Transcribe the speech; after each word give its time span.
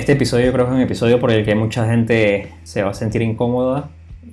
Este 0.00 0.12
episodio 0.12 0.50
creo 0.50 0.64
que 0.64 0.70
es 0.70 0.76
un 0.76 0.80
episodio 0.80 1.20
por 1.20 1.30
el 1.30 1.44
que 1.44 1.54
mucha 1.54 1.84
gente 1.84 2.54
se 2.62 2.82
va 2.82 2.92
a 2.92 2.94
sentir 2.94 3.20
incómoda 3.20 3.90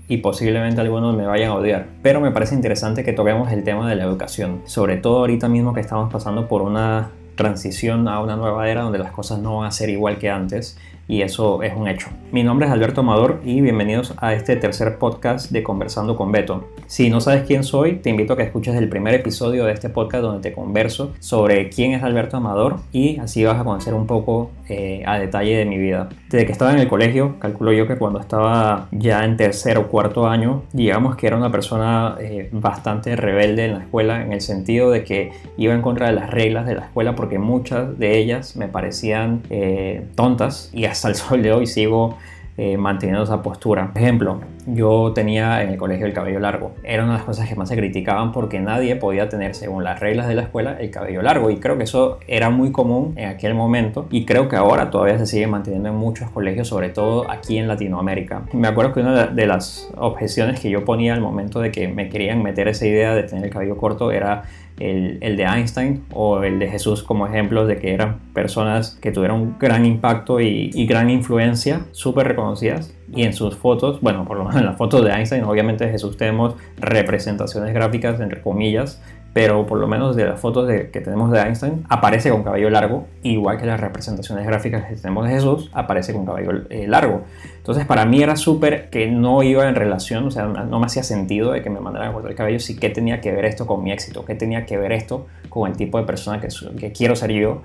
y 0.07 0.15
posiblemente 0.15 0.79
algunos 0.79 1.13
me 1.13 1.25
vayan 1.25 1.49
a 1.49 1.55
odiar. 1.55 1.87
Pero 2.01 2.21
me 2.21 2.31
parece 2.31 2.55
interesante 2.55 3.03
que 3.03 3.11
toquemos 3.11 3.51
el 3.51 3.65
tema 3.65 3.89
de 3.89 3.97
la 3.97 4.05
educación, 4.05 4.61
sobre 4.63 4.95
todo 4.95 5.17
ahorita 5.17 5.49
mismo 5.49 5.73
que 5.73 5.81
estamos 5.81 6.09
pasando 6.09 6.47
por 6.47 6.61
una 6.61 7.09
transición 7.35 8.07
a 8.07 8.21
una 8.21 8.37
nueva 8.37 8.69
era 8.69 8.83
donde 8.83 8.97
las 8.97 9.11
cosas 9.11 9.39
no 9.39 9.57
van 9.57 9.67
a 9.67 9.71
ser 9.71 9.89
igual 9.89 10.19
que 10.19 10.29
antes 10.29 10.77
y 11.07 11.21
eso 11.21 11.63
es 11.63 11.73
un 11.75 11.87
hecho. 11.87 12.07
Mi 12.31 12.43
nombre 12.43 12.67
es 12.67 12.73
Alberto 12.73 13.01
Amador 13.01 13.39
y 13.45 13.61
bienvenidos 13.61 14.13
a 14.17 14.33
este 14.33 14.57
tercer 14.57 14.97
podcast 14.97 15.51
de 15.51 15.63
Conversando 15.63 16.17
con 16.17 16.31
Beto. 16.31 16.67
Si 16.87 17.09
no 17.09 17.21
sabes 17.21 17.43
quién 17.43 17.63
soy, 17.63 17.95
te 17.95 18.09
invito 18.09 18.33
a 18.33 18.37
que 18.37 18.43
escuches 18.43 18.75
el 18.75 18.89
primer 18.89 19.13
episodio 19.13 19.65
de 19.65 19.71
este 19.71 19.89
podcast 19.89 20.23
donde 20.23 20.41
te 20.41 20.53
converso 20.53 21.13
sobre 21.19 21.69
quién 21.69 21.93
es 21.93 22.03
Alberto 22.03 22.37
Amador 22.37 22.77
y 22.91 23.17
así 23.19 23.45
vas 23.45 23.59
a 23.59 23.63
conocer 23.63 23.93
un 23.93 24.07
poco 24.07 24.51
eh, 24.67 25.03
a 25.05 25.17
detalle 25.19 25.55
de 25.55 25.65
mi 25.65 25.77
vida. 25.77 26.09
Desde 26.29 26.45
que 26.45 26.51
estaba 26.51 26.73
en 26.73 26.79
el 26.79 26.89
colegio, 26.89 27.39
calculo 27.39 27.71
yo 27.71 27.87
que 27.87 27.95
cuando 27.95 28.19
estaba 28.19 28.87
ya 28.91 29.23
en 29.23 29.37
tercer 29.37 29.77
o 29.77 29.87
cuarto 29.87 30.27
año, 30.27 30.63
digamos 30.73 31.15
que 31.15 31.27
era 31.27 31.37
una 31.37 31.51
persona 31.51 32.15
eh, 32.19 32.49
bastante 32.51 33.15
rebelde 33.15 33.65
en 33.65 33.73
la 33.73 33.79
escuela 33.79 34.21
en 34.21 34.33
el 34.33 34.41
sentido 34.41 34.91
de 34.91 35.05
que 35.05 35.31
iba 35.55 35.73
en 35.73 35.81
contra 35.81 36.07
de 36.07 36.13
las 36.13 36.29
reglas 36.29 36.65
de 36.65 36.75
la 36.75 36.81
escuela 36.81 37.15
porque 37.15 37.39
muchas 37.39 37.97
de 37.97 38.17
ellas 38.17 38.57
me 38.57 38.67
parecían 38.67 39.43
eh, 39.49 40.05
tontas 40.15 40.69
y 40.73 40.85
hasta 40.97 41.09
el 41.09 41.15
sol 41.27 41.43
de 41.43 41.53
hoy 41.53 41.67
sigo 41.67 42.17
eh, 42.57 42.77
manteniendo 42.77 43.23
esa 43.23 43.41
postura. 43.41 43.93
Por 43.93 44.01
ejemplo, 44.01 44.41
yo 44.67 45.13
tenía 45.15 45.63
en 45.63 45.69
el 45.69 45.77
colegio 45.77 46.05
el 46.05 46.13
cabello 46.13 46.39
largo. 46.39 46.73
Era 46.83 47.03
una 47.03 47.13
de 47.13 47.17
las 47.19 47.25
cosas 47.25 47.47
que 47.47 47.55
más 47.55 47.69
se 47.69 47.75
criticaban 47.75 48.33
porque 48.33 48.59
nadie 48.59 48.95
podía 48.97 49.29
tener, 49.29 49.55
según 49.55 49.83
las 49.83 49.99
reglas 49.99 50.27
de 50.27 50.35
la 50.35 50.43
escuela, 50.43 50.77
el 50.79 50.91
cabello 50.91 51.21
largo. 51.21 51.49
Y 51.49 51.57
creo 51.57 51.77
que 51.77 51.85
eso 51.85 52.19
era 52.27 52.49
muy 52.49 52.71
común 52.71 53.13
en 53.15 53.29
aquel 53.29 53.53
momento. 53.53 54.07
Y 54.11 54.25
creo 54.25 54.49
que 54.49 54.57
ahora 54.57 54.89
todavía 54.89 55.17
se 55.17 55.25
sigue 55.25 55.47
manteniendo 55.47 55.89
en 55.89 55.95
muchos 55.95 56.29
colegios, 56.31 56.67
sobre 56.67 56.89
todo 56.89 57.29
aquí 57.31 57.57
en 57.57 57.67
Latinoamérica. 57.67 58.43
Me 58.51 58.67
acuerdo 58.67 58.93
que 58.93 58.99
una 58.99 59.27
de 59.27 59.47
las 59.47 59.89
objeciones 59.95 60.59
que 60.59 60.69
yo 60.69 60.83
ponía 60.83 61.13
al 61.13 61.21
momento 61.21 61.61
de 61.61 61.71
que 61.71 61.87
me 61.87 62.09
querían 62.09 62.43
meter 62.43 62.67
esa 62.67 62.85
idea 62.85 63.15
de 63.15 63.23
tener 63.23 63.45
el 63.45 63.51
cabello 63.51 63.77
corto 63.77 64.11
era 64.11 64.43
el, 64.79 65.19
de 65.19 65.43
Einstein 65.43 66.03
o 66.13 66.43
el 66.43 66.59
de 66.59 66.69
Jesús 66.69 67.03
como 67.03 67.25
ejemplos 67.25 67.67
de 67.67 67.77
que 67.77 67.93
eran 67.93 68.19
personas 68.33 68.97
que 69.01 69.11
tuvieron 69.11 69.57
gran 69.59 69.85
impacto 69.85 70.41
y, 70.41 70.71
y 70.73 70.85
gran 70.85 71.09
influencia, 71.09 71.81
súper 71.91 72.27
reconocidas. 72.27 72.96
Y 73.13 73.23
en 73.23 73.33
sus 73.33 73.55
fotos, 73.55 74.01
bueno, 74.01 74.25
por 74.25 74.37
lo 74.37 74.43
menos 74.43 74.59
en 74.59 74.65
las 74.65 74.77
fotos 74.77 75.03
de 75.03 75.11
Einstein, 75.11 75.43
obviamente 75.43 75.85
de 75.85 75.91
Jesús 75.91 76.17
tenemos 76.17 76.55
representaciones 76.77 77.73
gráficas, 77.73 78.19
entre 78.19 78.41
comillas, 78.41 79.01
pero 79.37 79.67
por 79.67 79.77
lo 79.77 79.87
menos 79.87 80.15
de 80.15 80.25
las 80.25 80.39
fotos 80.39 80.67
de, 80.67 80.89
que 80.89 80.99
tenemos 80.99 81.31
de 81.31 81.39
Einstein, 81.39 81.85
aparece 81.89 82.31
con 82.31 82.43
cabello 82.43 82.71
largo, 82.71 83.05
igual 83.21 83.59
que 83.59 83.67
las 83.67 83.79
representaciones 83.79 84.47
gráficas 84.47 84.85
que 84.85 84.95
tenemos 84.95 85.27
de 85.27 85.33
Jesús, 85.35 85.69
aparece 85.73 86.11
con 86.11 86.25
cabello 86.25 86.63
eh, 86.71 86.87
largo. 86.87 87.21
Entonces 87.57 87.85
para 87.85 88.05
mí 88.05 88.23
era 88.23 88.35
súper 88.35 88.89
que 88.89 89.07
no 89.07 89.43
iba 89.43 89.69
en 89.69 89.75
relación, 89.75 90.25
o 90.25 90.31
sea, 90.31 90.47
no 90.47 90.79
me 90.79 90.85
hacía 90.87 91.03
sentido 91.03 91.51
de 91.51 91.61
que 91.61 91.69
me 91.69 91.79
mandaran 91.79 92.09
a 92.09 92.13
cortar 92.13 92.31
el 92.31 92.37
cabello, 92.37 92.59
sí 92.59 92.77
que 92.77 92.89
tenía 92.89 93.21
que 93.21 93.31
ver 93.31 93.45
esto 93.45 93.67
con 93.67 93.83
mi 93.83 93.91
éxito, 93.91 94.25
qué 94.25 94.33
tenía 94.33 94.65
que 94.65 94.75
ver 94.75 94.91
esto 94.91 95.27
con 95.49 95.69
el 95.69 95.77
tipo 95.77 95.99
de 95.99 96.05
persona 96.05 96.41
que, 96.41 96.47
que 96.79 96.91
quiero 96.91 97.15
ser 97.15 97.31
yo, 97.31 97.61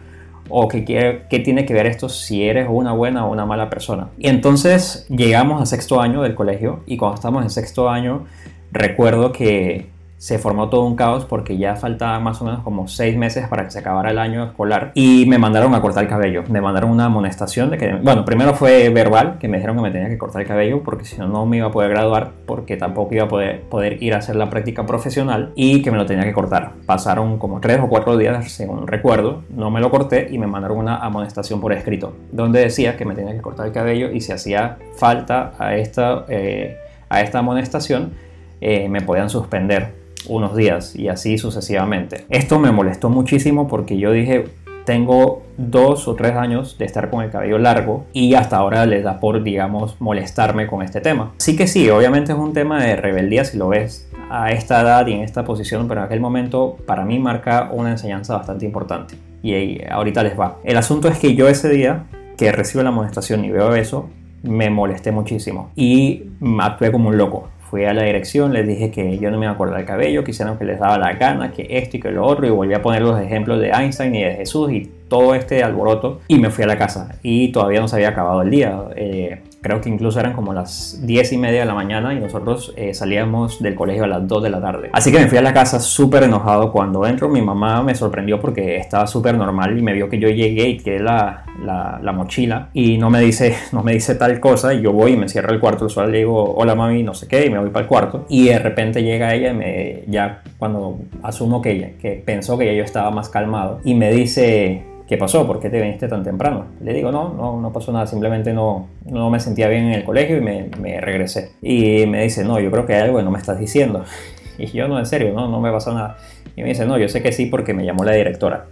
o 0.52 0.68
qué 0.68 1.42
tiene 1.44 1.64
que 1.64 1.74
ver 1.74 1.86
esto 1.86 2.08
si 2.08 2.44
eres 2.44 2.68
una 2.70 2.92
buena 2.92 3.26
o 3.26 3.32
una 3.32 3.46
mala 3.46 3.70
persona. 3.70 4.08
Y 4.18 4.28
entonces 4.28 5.06
llegamos 5.08 5.62
a 5.62 5.66
sexto 5.66 6.00
año 6.00 6.22
del 6.22 6.34
colegio 6.34 6.80
y 6.86 6.96
cuando 6.98 7.16
estamos 7.16 7.42
en 7.42 7.50
sexto 7.50 7.88
año 7.88 8.26
recuerdo 8.70 9.32
que 9.32 9.86
se 10.22 10.38
formó 10.38 10.68
todo 10.68 10.82
un 10.82 10.94
caos 10.94 11.24
porque 11.24 11.58
ya 11.58 11.74
faltaba 11.74 12.20
más 12.20 12.40
o 12.40 12.44
menos 12.44 12.60
como 12.60 12.86
seis 12.86 13.16
meses 13.16 13.48
para 13.48 13.64
que 13.64 13.72
se 13.72 13.80
acabara 13.80 14.12
el 14.12 14.20
año 14.20 14.44
escolar 14.44 14.92
y 14.94 15.26
me 15.26 15.36
mandaron 15.36 15.74
a 15.74 15.80
cortar 15.80 16.04
el 16.04 16.08
cabello. 16.08 16.44
Me 16.48 16.60
mandaron 16.60 16.92
una 16.92 17.06
amonestación 17.06 17.70
de 17.70 17.76
que, 17.76 17.92
bueno, 17.94 18.24
primero 18.24 18.54
fue 18.54 18.88
verbal, 18.90 19.38
que 19.40 19.48
me 19.48 19.56
dijeron 19.56 19.74
que 19.74 19.82
me 19.82 19.90
tenía 19.90 20.08
que 20.08 20.18
cortar 20.18 20.42
el 20.42 20.46
cabello 20.46 20.84
porque 20.84 21.04
si 21.04 21.18
no, 21.18 21.26
no 21.26 21.44
me 21.44 21.56
iba 21.56 21.66
a 21.66 21.70
poder 21.72 21.90
graduar 21.90 22.30
porque 22.46 22.76
tampoco 22.76 23.12
iba 23.16 23.24
a 23.24 23.28
poder, 23.28 23.62
poder 23.62 24.00
ir 24.00 24.14
a 24.14 24.18
hacer 24.18 24.36
la 24.36 24.48
práctica 24.48 24.86
profesional 24.86 25.50
y 25.56 25.82
que 25.82 25.90
me 25.90 25.96
lo 25.96 26.06
tenía 26.06 26.22
que 26.22 26.32
cortar. 26.32 26.74
Pasaron 26.86 27.40
como 27.40 27.58
tres 27.58 27.80
o 27.80 27.88
cuatro 27.88 28.16
días, 28.16 28.52
según 28.52 28.86
recuerdo, 28.86 29.42
no 29.50 29.72
me 29.72 29.80
lo 29.80 29.90
corté 29.90 30.28
y 30.30 30.38
me 30.38 30.46
mandaron 30.46 30.78
una 30.78 30.98
amonestación 30.98 31.60
por 31.60 31.72
escrito 31.72 32.14
donde 32.30 32.60
decía 32.60 32.96
que 32.96 33.04
me 33.04 33.16
tenía 33.16 33.32
que 33.32 33.40
cortar 33.40 33.66
el 33.66 33.72
cabello 33.72 34.12
y 34.12 34.20
si 34.20 34.30
hacía 34.30 34.78
falta 34.94 35.54
a 35.58 35.74
esta, 35.74 36.26
eh, 36.28 36.76
a 37.08 37.22
esta 37.22 37.40
amonestación, 37.40 38.12
eh, 38.60 38.88
me 38.88 39.00
podían 39.00 39.28
suspender 39.28 40.01
unos 40.28 40.56
días 40.56 40.96
y 40.96 41.08
así 41.08 41.38
sucesivamente. 41.38 42.24
Esto 42.28 42.58
me 42.58 42.72
molestó 42.72 43.08
muchísimo 43.08 43.68
porque 43.68 43.98
yo 43.98 44.12
dije, 44.12 44.44
tengo 44.84 45.42
dos 45.56 46.08
o 46.08 46.14
tres 46.14 46.32
años 46.32 46.76
de 46.78 46.84
estar 46.84 47.10
con 47.10 47.22
el 47.22 47.30
cabello 47.30 47.58
largo 47.58 48.04
y 48.12 48.34
hasta 48.34 48.56
ahora 48.56 48.86
les 48.86 49.04
da 49.04 49.20
por, 49.20 49.42
digamos, 49.42 50.00
molestarme 50.00 50.66
con 50.66 50.82
este 50.82 51.00
tema. 51.00 51.32
Sí 51.38 51.56
que 51.56 51.66
sí, 51.66 51.88
obviamente 51.90 52.32
es 52.32 52.38
un 52.38 52.52
tema 52.52 52.82
de 52.82 52.96
rebeldía 52.96 53.44
si 53.44 53.58
lo 53.58 53.68
ves 53.68 54.08
a 54.30 54.50
esta 54.50 54.80
edad 54.80 55.06
y 55.06 55.12
en 55.12 55.20
esta 55.20 55.44
posición, 55.44 55.88
pero 55.88 56.00
en 56.00 56.06
aquel 56.06 56.20
momento 56.20 56.76
para 56.86 57.04
mí 57.04 57.18
marca 57.18 57.70
una 57.72 57.90
enseñanza 57.90 58.36
bastante 58.36 58.64
importante. 58.64 59.14
Y 59.42 59.82
ahorita 59.84 60.22
les 60.22 60.38
va. 60.38 60.58
El 60.64 60.76
asunto 60.76 61.08
es 61.08 61.18
que 61.18 61.34
yo 61.34 61.48
ese 61.48 61.68
día 61.68 62.04
que 62.36 62.52
recibo 62.52 62.82
la 62.82 62.90
amonestación 62.90 63.44
y 63.44 63.50
veo 63.50 63.74
eso, 63.74 64.08
me 64.42 64.70
molesté 64.70 65.12
muchísimo 65.12 65.70
y 65.76 66.24
actué 66.60 66.90
como 66.90 67.10
un 67.10 67.16
loco 67.16 67.48
fui 67.72 67.86
a 67.86 67.94
la 67.94 68.02
dirección, 68.02 68.52
les 68.52 68.66
dije 68.66 68.90
que 68.90 69.16
yo 69.16 69.30
no 69.30 69.38
me 69.38 69.46
acuerdo 69.46 69.76
del 69.76 69.86
cabello, 69.86 70.22
que 70.24 70.32
hicieron 70.32 70.58
que 70.58 70.66
les 70.66 70.78
daba 70.78 70.98
la 70.98 71.14
gana, 71.14 71.52
que 71.52 71.66
esto 71.70 71.96
y 71.96 72.00
que 72.00 72.10
lo 72.10 72.26
otro, 72.26 72.46
y 72.46 72.50
volví 72.50 72.74
a 72.74 72.82
poner 72.82 73.00
los 73.00 73.18
ejemplos 73.18 73.60
de 73.60 73.70
Einstein 73.70 74.14
y 74.14 74.22
de 74.22 74.34
Jesús 74.34 74.70
y 74.70 74.90
todo 75.08 75.34
este 75.34 75.62
alboroto, 75.62 76.20
y 76.28 76.38
me 76.38 76.50
fui 76.50 76.64
a 76.64 76.66
la 76.66 76.76
casa. 76.76 77.16
Y 77.22 77.50
todavía 77.50 77.80
no 77.80 77.88
se 77.88 77.96
había 77.96 78.10
acabado 78.10 78.42
el 78.42 78.50
día. 78.50 78.78
Eh, 78.94 79.40
creo 79.62 79.80
que 79.80 79.88
incluso 79.88 80.20
eran 80.20 80.34
como 80.34 80.52
las 80.52 80.98
10 81.02 81.32
y 81.32 81.38
media 81.38 81.60
de 81.60 81.66
la 81.66 81.74
mañana 81.74 82.12
y 82.12 82.18
nosotros 82.18 82.74
eh, 82.76 82.92
salíamos 82.92 83.62
del 83.62 83.74
colegio 83.74 84.04
a 84.04 84.08
las 84.08 84.26
2 84.26 84.42
de 84.42 84.50
la 84.50 84.60
tarde. 84.60 84.90
Así 84.92 85.12
que 85.12 85.20
me 85.20 85.28
fui 85.28 85.38
a 85.38 85.42
la 85.42 85.54
casa 85.54 85.80
súper 85.80 86.24
enojado. 86.24 86.72
Cuando 86.72 87.06
entro, 87.06 87.28
mi 87.28 87.40
mamá 87.40 87.82
me 87.82 87.94
sorprendió 87.94 88.40
porque 88.40 88.76
estaba 88.76 89.06
súper 89.06 89.36
normal 89.36 89.78
y 89.78 89.82
me 89.82 89.92
vio 89.92 90.08
que 90.08 90.18
yo 90.18 90.28
llegué 90.28 90.68
y 90.68 90.78
tiré 90.78 90.98
la, 90.98 91.44
la, 91.62 92.12
mochila 92.12 92.68
y 92.74 92.98
no 92.98 93.08
me, 93.08 93.20
dice, 93.20 93.56
no 93.72 93.82
me 93.82 93.92
dice 93.92 94.16
tal 94.16 94.40
cosa. 94.40 94.74
Y 94.74 94.82
yo 94.82 94.92
voy 94.92 95.12
y 95.12 95.16
me 95.16 95.28
cierro 95.28 95.52
el 95.52 95.60
cuarto. 95.60 95.86
Usual 95.86 96.10
le 96.10 96.18
digo, 96.18 96.54
hola 96.54 96.74
mami, 96.74 97.02
no 97.02 97.14
sé 97.14 97.28
qué, 97.28 97.46
y 97.46 97.50
me 97.50 97.58
voy 97.58 97.70
para 97.70 97.84
el 97.84 97.88
cuarto. 97.88 98.26
Y 98.28 98.48
de 98.48 98.58
repente 98.58 99.02
llega 99.02 99.32
ella 99.32 99.52
y 99.52 99.54
me, 99.54 100.04
ya 100.08 100.42
cuando 100.58 100.98
asumo 101.22 101.62
que, 101.62 101.70
ella, 101.70 101.90
que 102.00 102.22
pensó 102.24 102.58
que 102.58 102.66
ya 102.66 102.72
yo 102.72 102.82
estaba 102.82 103.10
más 103.10 103.28
calmado 103.28 103.80
y 103.84 103.94
me 103.94 104.10
dice, 104.10 104.91
¿qué 105.12 105.18
pasó? 105.18 105.46
¿Por 105.46 105.60
qué 105.60 105.68
te 105.68 105.78
viniste 105.78 106.08
tan 106.08 106.22
temprano? 106.22 106.64
Le 106.80 106.94
digo, 106.94 107.12
no, 107.12 107.34
no, 107.34 107.60
no 107.60 107.70
pasó 107.70 107.92
nada, 107.92 108.06
simplemente 108.06 108.54
no, 108.54 108.88
no 109.04 109.28
me 109.28 109.40
sentía 109.40 109.68
bien 109.68 109.84
en 109.84 109.92
el 109.92 110.04
colegio 110.04 110.38
y 110.38 110.40
me, 110.40 110.70
me 110.80 111.02
regresé. 111.02 111.52
Y 111.60 112.06
me 112.06 112.22
dice, 112.22 112.44
no, 112.44 112.58
yo 112.58 112.70
creo 112.70 112.86
que 112.86 112.94
hay 112.94 113.02
algo 113.02 113.18
que 113.18 113.22
no 113.22 113.30
me 113.30 113.38
estás 113.38 113.58
diciendo. 113.58 114.04
Y 114.58 114.66
yo, 114.66 114.88
no, 114.88 114.98
en 114.98 115.04
serio, 115.04 115.32
no, 115.34 115.48
no 115.48 115.60
me 115.60 115.70
pasó 115.70 115.92
nada. 115.92 116.16
Y 116.56 116.62
me 116.62 116.68
dice, 116.68 116.86
no, 116.86 116.96
yo 116.96 117.08
sé 117.08 117.22
que 117.22 117.32
sí 117.32 117.46
porque 117.46 117.74
me 117.74 117.84
llamó 117.84 118.04
la 118.04 118.12
directora. 118.12 118.66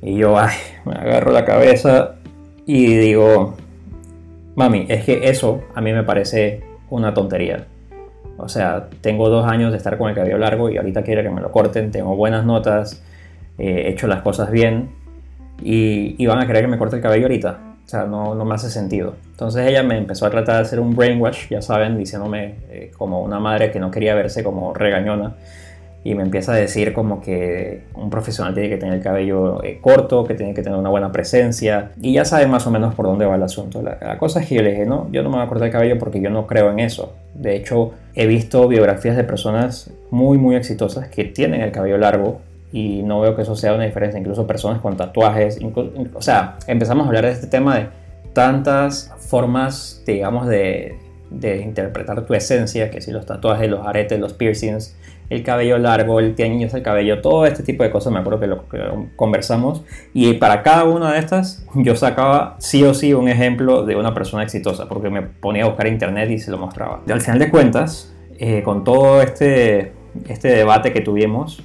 Y 0.00 0.16
yo, 0.16 0.38
ay, 0.38 0.54
me 0.84 0.92
agarro 0.92 1.32
la 1.32 1.44
cabeza 1.44 2.16
y 2.64 2.94
digo, 2.94 3.56
mami, 4.54 4.86
es 4.88 5.04
que 5.04 5.28
eso 5.28 5.62
a 5.74 5.80
mí 5.80 5.92
me 5.92 6.04
parece 6.04 6.62
una 6.90 7.14
tontería. 7.14 7.66
O 8.36 8.48
sea, 8.48 8.88
tengo 9.00 9.28
dos 9.28 9.46
años 9.46 9.72
de 9.72 9.78
estar 9.78 9.98
con 9.98 10.08
el 10.08 10.14
cabello 10.14 10.38
largo 10.38 10.70
y 10.70 10.76
ahorita 10.76 11.02
quiero 11.02 11.22
que 11.22 11.30
me 11.30 11.40
lo 11.40 11.50
corten, 11.50 11.90
tengo 11.90 12.14
buenas 12.14 12.44
notas, 12.44 13.02
he 13.56 13.88
hecho 13.88 14.06
las 14.06 14.22
cosas 14.22 14.52
bien 14.52 14.97
y, 15.62 16.26
van 16.26 16.38
a 16.38 16.46
querer 16.46 16.62
que 16.62 16.68
me 16.68 16.78
corte 16.78 16.96
el 16.96 17.02
cabello 17.02 17.24
ahorita. 17.26 17.58
O 17.84 17.88
sea, 17.88 18.04
no, 18.04 18.34
no, 18.34 18.44
me 18.44 18.54
hace 18.54 18.68
sentido. 18.70 19.14
Entonces 19.30 19.66
ella 19.66 19.82
me 19.82 19.96
empezó 19.96 20.26
a 20.26 20.30
tratar 20.30 20.56
de 20.56 20.62
hacer 20.62 20.78
un 20.78 20.94
brainwash, 20.94 21.48
ya 21.48 21.62
saben, 21.62 21.96
diciéndome 21.96 22.56
eh, 22.70 22.90
como 22.96 23.22
una 23.22 23.40
madre 23.40 23.70
que 23.70 23.80
no 23.80 23.90
quería 23.90 24.14
verse 24.14 24.44
como 24.44 24.74
regañona. 24.74 25.36
Y 26.04 26.14
me 26.14 26.22
empieza 26.22 26.52
a 26.52 26.56
decir 26.56 26.92
como 26.92 27.20
que 27.20 27.84
un 27.94 28.08
profesional 28.08 28.54
tiene 28.54 28.68
que 28.68 28.76
tener 28.76 28.94
el 28.94 29.02
cabello 29.02 29.62
eh, 29.64 29.78
corto, 29.80 30.24
que 30.24 30.34
tiene 30.34 30.54
que 30.54 30.62
tener 30.62 30.78
una 30.78 30.90
buena 30.90 31.10
presencia. 31.10 31.90
Y 32.00 32.12
ya 32.12 32.24
saben 32.24 32.50
más 32.50 32.66
o 32.66 32.70
menos 32.70 32.94
por 32.94 33.06
dónde 33.06 33.26
va 33.26 33.36
el 33.36 33.42
asunto. 33.42 33.82
La, 33.82 33.98
la, 34.00 34.18
cosa 34.18 34.40
es 34.40 34.46
que 34.46 34.56
yo 34.56 34.62
le 34.62 34.70
dije, 34.70 34.86
no, 34.86 35.08
yo 35.10 35.22
no 35.22 35.30
me 35.30 35.36
voy 35.36 35.46
a 35.46 35.48
cortar 35.48 35.66
el 35.66 35.72
cabello 35.72 35.98
porque 35.98 36.20
yo 36.20 36.30
no 36.30 36.46
creo 36.46 36.70
en 36.70 36.80
eso. 36.80 37.14
De 37.34 37.56
hecho, 37.56 37.92
he 38.14 38.26
visto 38.26 38.68
biografías 38.68 39.16
de 39.16 39.24
personas 39.24 39.90
muy, 40.10 40.38
muy 40.38 40.56
exitosas 40.56 41.08
que 41.08 41.24
tienen 41.24 41.62
el 41.62 41.72
cabello 41.72 41.96
largo 41.98 42.40
y 42.72 43.02
no 43.02 43.20
veo 43.20 43.34
que 43.34 43.42
eso 43.42 43.56
sea 43.56 43.74
una 43.74 43.84
diferencia, 43.84 44.20
incluso 44.20 44.46
personas 44.46 44.80
con 44.80 44.96
tatuajes, 44.96 45.58
o 46.14 46.22
sea, 46.22 46.58
empezamos 46.66 47.04
a 47.04 47.08
hablar 47.08 47.24
de 47.24 47.32
este 47.32 47.46
tema 47.46 47.76
de 47.76 47.88
tantas 48.32 49.12
formas, 49.18 50.02
digamos, 50.06 50.46
de, 50.46 50.98
de 51.30 51.62
interpretar 51.62 52.24
tu 52.26 52.34
esencia, 52.34 52.90
que 52.90 53.00
si 53.00 53.10
los 53.10 53.26
tatuajes, 53.26 53.70
los 53.70 53.86
aretes, 53.86 54.20
los 54.20 54.34
piercings, 54.34 54.96
el 55.30 55.42
cabello 55.42 55.78
largo, 55.78 56.20
el 56.20 56.34
teñido 56.34 56.76
el 56.76 56.82
cabello, 56.82 57.20
todo 57.20 57.44
este 57.46 57.62
tipo 57.62 57.82
de 57.82 57.90
cosas, 57.90 58.12
me 58.12 58.20
acuerdo 58.20 58.40
que 58.40 58.46
lo 58.46 58.64
conversamos, 59.16 59.82
y 60.14 60.34
para 60.34 60.62
cada 60.62 60.84
una 60.84 61.12
de 61.12 61.18
estas 61.18 61.66
yo 61.74 61.96
sacaba 61.96 62.56
sí 62.58 62.82
o 62.82 62.94
sí 62.94 63.12
un 63.12 63.28
ejemplo 63.28 63.84
de 63.84 63.96
una 63.96 64.14
persona 64.14 64.42
exitosa, 64.42 64.88
porque 64.88 65.10
me 65.10 65.22
ponía 65.22 65.64
a 65.64 65.68
buscar 65.68 65.86
internet 65.86 66.30
y 66.30 66.38
se 66.38 66.50
lo 66.50 66.58
mostraba. 66.58 67.02
Y 67.06 67.12
al 67.12 67.20
final 67.20 67.38
de 67.38 67.50
cuentas, 67.50 68.14
eh, 68.38 68.62
con 68.62 68.84
todo 68.84 69.20
este, 69.20 69.92
este 70.28 70.48
debate 70.48 70.92
que 70.92 71.00
tuvimos, 71.00 71.62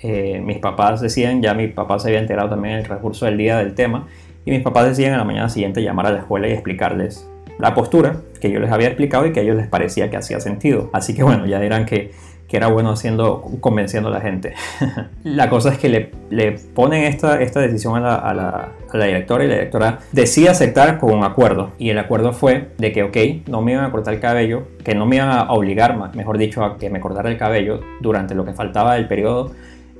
eh, 0.00 0.40
mis 0.44 0.58
papás 0.58 1.00
decían, 1.00 1.42
ya 1.42 1.54
mi 1.54 1.68
papá 1.68 1.98
se 1.98 2.08
había 2.08 2.20
enterado 2.20 2.50
también 2.50 2.74
en 2.74 2.80
el 2.80 2.86
recurso 2.86 3.24
del 3.26 3.36
día 3.36 3.58
del 3.58 3.74
tema, 3.74 4.06
y 4.44 4.50
mis 4.50 4.62
papás 4.62 4.86
decían 4.86 5.14
a 5.14 5.18
la 5.18 5.24
mañana 5.24 5.48
siguiente 5.48 5.82
llamar 5.82 6.06
a 6.06 6.12
la 6.12 6.18
escuela 6.18 6.48
y 6.48 6.52
explicarles 6.52 7.28
la 7.58 7.74
postura 7.74 8.16
que 8.40 8.50
yo 8.50 8.60
les 8.60 8.70
había 8.70 8.88
explicado 8.88 9.26
y 9.26 9.32
que 9.32 9.40
a 9.40 9.42
ellos 9.42 9.56
les 9.56 9.66
parecía 9.66 10.10
que 10.10 10.16
hacía 10.16 10.40
sentido. 10.40 10.90
Así 10.92 11.14
que 11.14 11.22
bueno, 11.22 11.46
ya 11.46 11.58
dirán 11.58 11.86
que, 11.86 12.12
que 12.48 12.56
era 12.56 12.68
bueno 12.68 12.90
haciendo, 12.90 13.42
convenciendo 13.60 14.08
a 14.08 14.12
la 14.12 14.20
gente. 14.20 14.54
la 15.24 15.48
cosa 15.48 15.72
es 15.72 15.78
que 15.78 15.88
le, 15.88 16.12
le 16.30 16.52
ponen 16.52 17.04
esta, 17.04 17.40
esta 17.40 17.60
decisión 17.60 17.96
a 17.96 18.00
la, 18.00 18.14
a, 18.14 18.34
la, 18.34 18.72
a 18.92 18.96
la, 18.96 19.04
directora 19.06 19.44
y 19.44 19.48
la 19.48 19.54
directora 19.54 19.98
decide 20.12 20.50
aceptar 20.50 20.98
con 20.98 21.12
un 21.12 21.24
acuerdo. 21.24 21.72
Y 21.78 21.90
el 21.90 21.98
acuerdo 21.98 22.32
fue 22.32 22.68
de 22.78 22.92
que, 22.92 23.02
ok, 23.02 23.48
no 23.48 23.62
me 23.62 23.72
iban 23.72 23.84
a 23.84 23.90
cortar 23.90 24.14
el 24.14 24.20
cabello, 24.20 24.68
que 24.84 24.94
no 24.94 25.06
me 25.06 25.16
iban 25.16 25.30
a 25.30 25.50
obligar, 25.50 25.96
mejor 26.14 26.38
dicho, 26.38 26.62
a 26.64 26.78
que 26.78 26.90
me 26.90 27.00
cortara 27.00 27.30
el 27.30 27.38
cabello 27.38 27.80
durante 28.00 28.34
lo 28.34 28.44
que 28.44 28.52
faltaba 28.52 28.94
del 28.94 29.08
periodo 29.08 29.52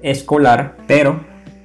escolar, 0.03 0.77
pero 0.87 1.21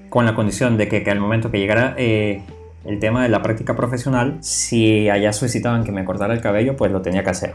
con 0.10 0.26
la 0.26 0.36
condición 0.36 0.78
de 0.78 0.88
que, 0.88 1.10
al 1.10 1.20
momento 1.20 1.52
que 1.52 1.60
llegara... 1.60 1.96
Eh, 1.98 2.44
el 2.84 3.00
tema 3.00 3.22
de 3.22 3.30
la 3.30 3.42
práctica 3.42 3.76
profesional, 3.76 4.38
si 4.42 5.08
allá 5.08 5.34
solicitaban 5.34 5.84
que 5.84 5.92
me 5.92 6.04
cortara 6.04 6.34
el 6.34 6.42
cabello, 6.42 6.76
pues 6.76 6.92
lo 6.92 7.02
tenía 7.04 7.24
que 7.24 7.30
hacer. 7.30 7.54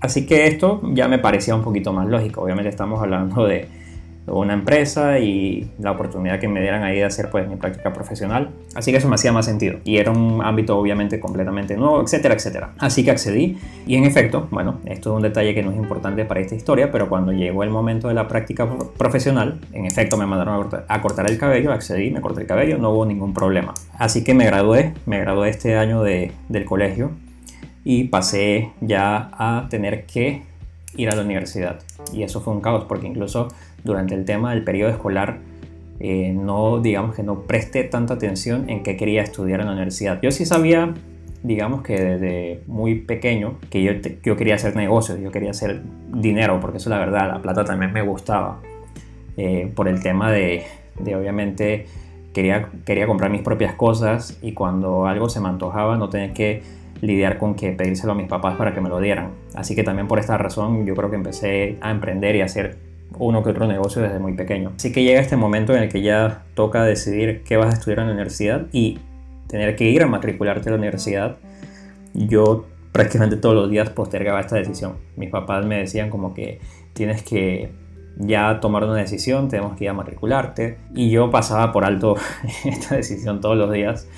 Así 0.00 0.26
que 0.26 0.46
esto 0.46 0.80
ya 0.94 1.08
me 1.08 1.18
parecía 1.18 1.54
un 1.54 1.62
poquito 1.62 1.92
más 1.92 2.08
lógico. 2.08 2.42
Obviamente 2.42 2.68
estamos 2.68 3.00
hablando 3.02 3.46
de 3.46 3.68
una 4.26 4.54
empresa 4.54 5.18
y 5.18 5.70
la 5.78 5.90
oportunidad 5.92 6.38
que 6.38 6.48
me 6.48 6.60
dieran 6.60 6.82
ahí 6.84 6.96
de 6.96 7.04
hacer 7.04 7.30
pues 7.30 7.48
mi 7.48 7.56
práctica 7.56 7.92
profesional. 7.92 8.50
Así 8.74 8.92
que 8.92 8.98
eso 8.98 9.08
me 9.08 9.16
hacía 9.16 9.32
más 9.32 9.46
sentido. 9.46 9.78
Y 9.84 9.96
era 9.96 10.10
un 10.10 10.40
ámbito 10.44 10.78
obviamente 10.78 11.18
completamente 11.18 11.76
nuevo, 11.76 12.02
etcétera, 12.02 12.34
etcétera. 12.34 12.70
Así 12.78 13.04
que 13.04 13.10
accedí 13.10 13.58
y 13.86 13.96
en 13.96 14.04
efecto, 14.04 14.48
bueno, 14.50 14.80
esto 14.86 15.10
es 15.10 15.16
un 15.16 15.22
detalle 15.22 15.54
que 15.54 15.62
no 15.62 15.72
es 15.72 15.76
importante 15.76 16.24
para 16.24 16.40
esta 16.40 16.54
historia, 16.54 16.90
pero 16.92 17.08
cuando 17.08 17.32
llegó 17.32 17.64
el 17.64 17.70
momento 17.70 18.08
de 18.08 18.14
la 18.14 18.28
práctica 18.28 18.68
profesional, 18.96 19.60
en 19.72 19.86
efecto 19.86 20.16
me 20.16 20.26
mandaron 20.26 20.68
a 20.88 21.00
cortar, 21.02 21.30
el 21.30 21.38
cabello, 21.38 21.72
accedí, 21.72 22.10
me 22.10 22.20
corté 22.20 22.42
el 22.42 22.46
cabello, 22.46 22.78
no 22.78 22.90
hubo 22.90 23.06
ningún 23.06 23.34
problema. 23.34 23.74
Así 23.98 24.24
que 24.24 24.34
me 24.34 24.44
gradué, 24.46 24.94
me 25.06 25.18
gradué 25.20 25.50
este 25.50 25.76
año 25.76 26.02
de, 26.02 26.32
del 26.48 26.64
colegio 26.64 27.10
y 27.84 28.04
pasé 28.04 28.70
ya 28.80 29.30
a 29.32 29.66
tener 29.68 30.06
que 30.06 30.42
ir 30.96 31.10
a 31.10 31.16
la 31.16 31.22
universidad. 31.22 31.80
Y 32.12 32.22
eso 32.22 32.40
fue 32.40 32.52
un 32.52 32.60
caos 32.60 32.84
porque 32.84 33.06
incluso 33.06 33.48
durante 33.84 34.14
el 34.14 34.24
tema 34.24 34.52
del 34.52 34.64
periodo 34.64 34.90
escolar 34.90 35.38
eh, 36.04 36.32
no, 36.32 36.80
digamos 36.80 37.14
que 37.14 37.22
no 37.22 37.42
presté 37.42 37.84
tanta 37.84 38.14
atención 38.14 38.68
en 38.68 38.82
qué 38.82 38.96
quería 38.96 39.22
estudiar 39.22 39.60
en 39.60 39.66
la 39.66 39.72
universidad. 39.72 40.20
Yo 40.20 40.32
sí 40.32 40.44
sabía, 40.44 40.92
digamos 41.44 41.82
que 41.82 41.94
desde 41.94 42.62
muy 42.66 42.96
pequeño, 42.96 43.54
que 43.70 43.84
yo, 43.84 43.92
yo 44.24 44.36
quería 44.36 44.56
hacer 44.56 44.74
negocios, 44.74 45.20
yo 45.20 45.30
quería 45.30 45.52
hacer 45.52 45.82
dinero, 46.12 46.58
porque 46.60 46.78
eso 46.78 46.90
la 46.90 46.98
verdad, 46.98 47.28
la 47.28 47.40
plata 47.40 47.64
también 47.64 47.92
me 47.92 48.02
gustaba. 48.02 48.60
Eh, 49.36 49.70
por 49.76 49.86
el 49.86 50.02
tema 50.02 50.32
de, 50.32 50.64
de 50.98 51.14
obviamente, 51.14 51.86
quería, 52.34 52.68
quería 52.84 53.06
comprar 53.06 53.30
mis 53.30 53.42
propias 53.42 53.74
cosas 53.74 54.38
y 54.42 54.54
cuando 54.54 55.06
algo 55.06 55.28
se 55.28 55.38
me 55.38 55.48
antojaba 55.48 55.96
no 55.98 56.08
tenía 56.08 56.34
que 56.34 56.62
lidiar 57.00 57.38
con 57.38 57.54
que 57.54 57.70
pedírselo 57.70 58.10
a 58.10 58.14
mis 58.16 58.26
papás 58.26 58.56
para 58.56 58.74
que 58.74 58.80
me 58.80 58.88
lo 58.88 58.98
dieran. 58.98 59.30
Así 59.54 59.76
que 59.76 59.84
también 59.84 60.08
por 60.08 60.18
esta 60.18 60.36
razón 60.36 60.84
yo 60.84 60.96
creo 60.96 61.10
que 61.10 61.16
empecé 61.16 61.78
a 61.80 61.92
emprender 61.92 62.34
y 62.34 62.40
a 62.40 62.46
hacer 62.46 62.91
uno 63.18 63.42
que 63.42 63.50
otro 63.50 63.66
negocio 63.66 64.02
desde 64.02 64.18
muy 64.18 64.34
pequeño. 64.34 64.72
Así 64.76 64.92
que 64.92 65.02
llega 65.02 65.20
este 65.20 65.36
momento 65.36 65.74
en 65.74 65.82
el 65.82 65.88
que 65.88 66.02
ya 66.02 66.44
toca 66.54 66.84
decidir 66.84 67.42
qué 67.44 67.56
vas 67.56 67.74
a 67.74 67.78
estudiar 67.78 68.00
en 68.00 68.06
la 68.06 68.12
universidad 68.12 68.66
y 68.72 68.98
tener 69.46 69.76
que 69.76 69.84
ir 69.84 70.02
a 70.02 70.06
matricularte 70.06 70.68
a 70.68 70.72
la 70.72 70.78
universidad. 70.78 71.36
Yo 72.14 72.66
prácticamente 72.92 73.36
todos 73.36 73.54
los 73.54 73.70
días 73.70 73.90
postergaba 73.90 74.40
esta 74.40 74.56
decisión. 74.56 74.96
Mis 75.16 75.30
papás 75.30 75.64
me 75.64 75.78
decían 75.78 76.10
como 76.10 76.34
que 76.34 76.60
tienes 76.92 77.22
que 77.22 77.70
ya 78.18 78.60
tomar 78.60 78.84
una 78.84 78.96
decisión, 78.96 79.48
tenemos 79.48 79.76
que 79.76 79.84
ir 79.84 79.90
a 79.90 79.94
matricularte. 79.94 80.78
Y 80.94 81.10
yo 81.10 81.30
pasaba 81.30 81.72
por 81.72 81.84
alto 81.84 82.16
esta 82.64 82.96
decisión 82.96 83.40
todos 83.40 83.56
los 83.56 83.72
días 83.72 84.08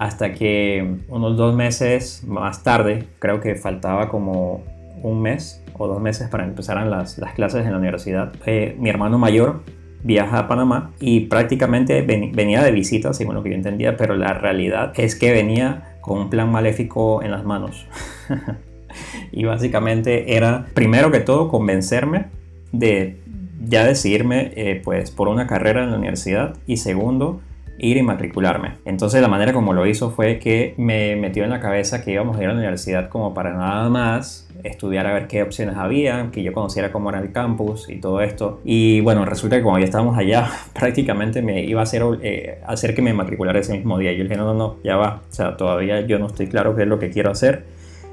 hasta 0.00 0.32
que 0.32 0.96
unos 1.08 1.36
dos 1.36 1.54
meses 1.54 2.24
más 2.26 2.62
tarde, 2.62 3.06
creo 3.18 3.40
que 3.40 3.54
faltaba 3.54 4.08
como 4.08 4.62
un 5.02 5.22
mes 5.22 5.62
o 5.78 5.86
dos 5.88 6.00
meses 6.00 6.28
para 6.28 6.44
empezar 6.44 6.84
las, 6.86 7.18
las 7.18 7.32
clases 7.34 7.64
en 7.64 7.72
la 7.72 7.78
universidad. 7.78 8.32
Eh, 8.46 8.76
mi 8.78 8.90
hermano 8.90 9.18
mayor 9.18 9.62
viaja 10.02 10.38
a 10.38 10.48
Panamá 10.48 10.92
y 11.00 11.20
prácticamente 11.20 12.02
venía 12.02 12.62
de 12.62 12.72
visita, 12.72 13.12
según 13.12 13.34
lo 13.34 13.42
que 13.42 13.50
yo 13.50 13.56
entendía, 13.56 13.96
pero 13.96 14.14
la 14.16 14.34
realidad 14.34 14.92
es 14.96 15.14
que 15.14 15.32
venía 15.32 15.96
con 16.00 16.18
un 16.18 16.30
plan 16.30 16.50
maléfico 16.50 17.22
en 17.22 17.30
las 17.30 17.44
manos. 17.44 17.86
y 19.32 19.44
básicamente 19.44 20.36
era, 20.36 20.66
primero 20.74 21.10
que 21.10 21.20
todo, 21.20 21.48
convencerme 21.48 22.26
de 22.72 23.18
ya 23.62 23.84
decidirme 23.84 24.52
eh, 24.56 24.80
pues 24.82 25.10
por 25.10 25.28
una 25.28 25.46
carrera 25.46 25.84
en 25.84 25.90
la 25.90 25.98
universidad 25.98 26.56
y 26.66 26.78
segundo, 26.78 27.40
ir 27.80 27.96
y 27.96 28.02
matricularme. 28.02 28.74
Entonces 28.84 29.20
la 29.22 29.28
manera 29.28 29.52
como 29.52 29.72
lo 29.72 29.86
hizo 29.86 30.10
fue 30.10 30.38
que 30.38 30.74
me 30.76 31.16
metió 31.16 31.44
en 31.44 31.50
la 31.50 31.60
cabeza 31.60 32.02
que 32.02 32.12
íbamos 32.12 32.36
a 32.36 32.42
ir 32.42 32.48
a 32.48 32.52
la 32.52 32.58
universidad 32.58 33.08
como 33.08 33.34
para 33.34 33.52
nada 33.54 33.88
más 33.88 34.48
estudiar 34.62 35.06
a 35.06 35.14
ver 35.14 35.26
qué 35.26 35.42
opciones 35.42 35.76
había, 35.76 36.30
que 36.30 36.42
yo 36.42 36.52
conociera 36.52 36.92
cómo 36.92 37.10
era 37.10 37.20
el 37.20 37.32
campus 37.32 37.88
y 37.88 37.96
todo 37.96 38.20
esto. 38.20 38.60
Y 38.64 39.00
bueno, 39.00 39.24
resulta 39.24 39.56
que 39.56 39.62
como 39.62 39.78
ya 39.78 39.84
estábamos 39.84 40.18
allá, 40.18 40.50
prácticamente 40.74 41.42
me 41.42 41.62
iba 41.64 41.80
a 41.80 41.84
hacer, 41.84 42.02
eh, 42.22 42.60
hacer 42.66 42.94
que 42.94 43.02
me 43.02 43.12
matriculara 43.12 43.58
ese 43.58 43.72
mismo 43.72 43.98
día. 43.98 44.12
Yo 44.12 44.18
le 44.18 44.24
dije, 44.24 44.36
no, 44.36 44.44
no, 44.44 44.54
no, 44.54 44.76
ya 44.84 44.96
va. 44.96 45.22
O 45.28 45.32
sea, 45.32 45.56
todavía 45.56 46.00
yo 46.02 46.18
no 46.18 46.26
estoy 46.26 46.48
claro 46.48 46.76
qué 46.76 46.82
es 46.82 46.88
lo 46.88 46.98
que 46.98 47.10
quiero 47.10 47.30
hacer. 47.30 47.64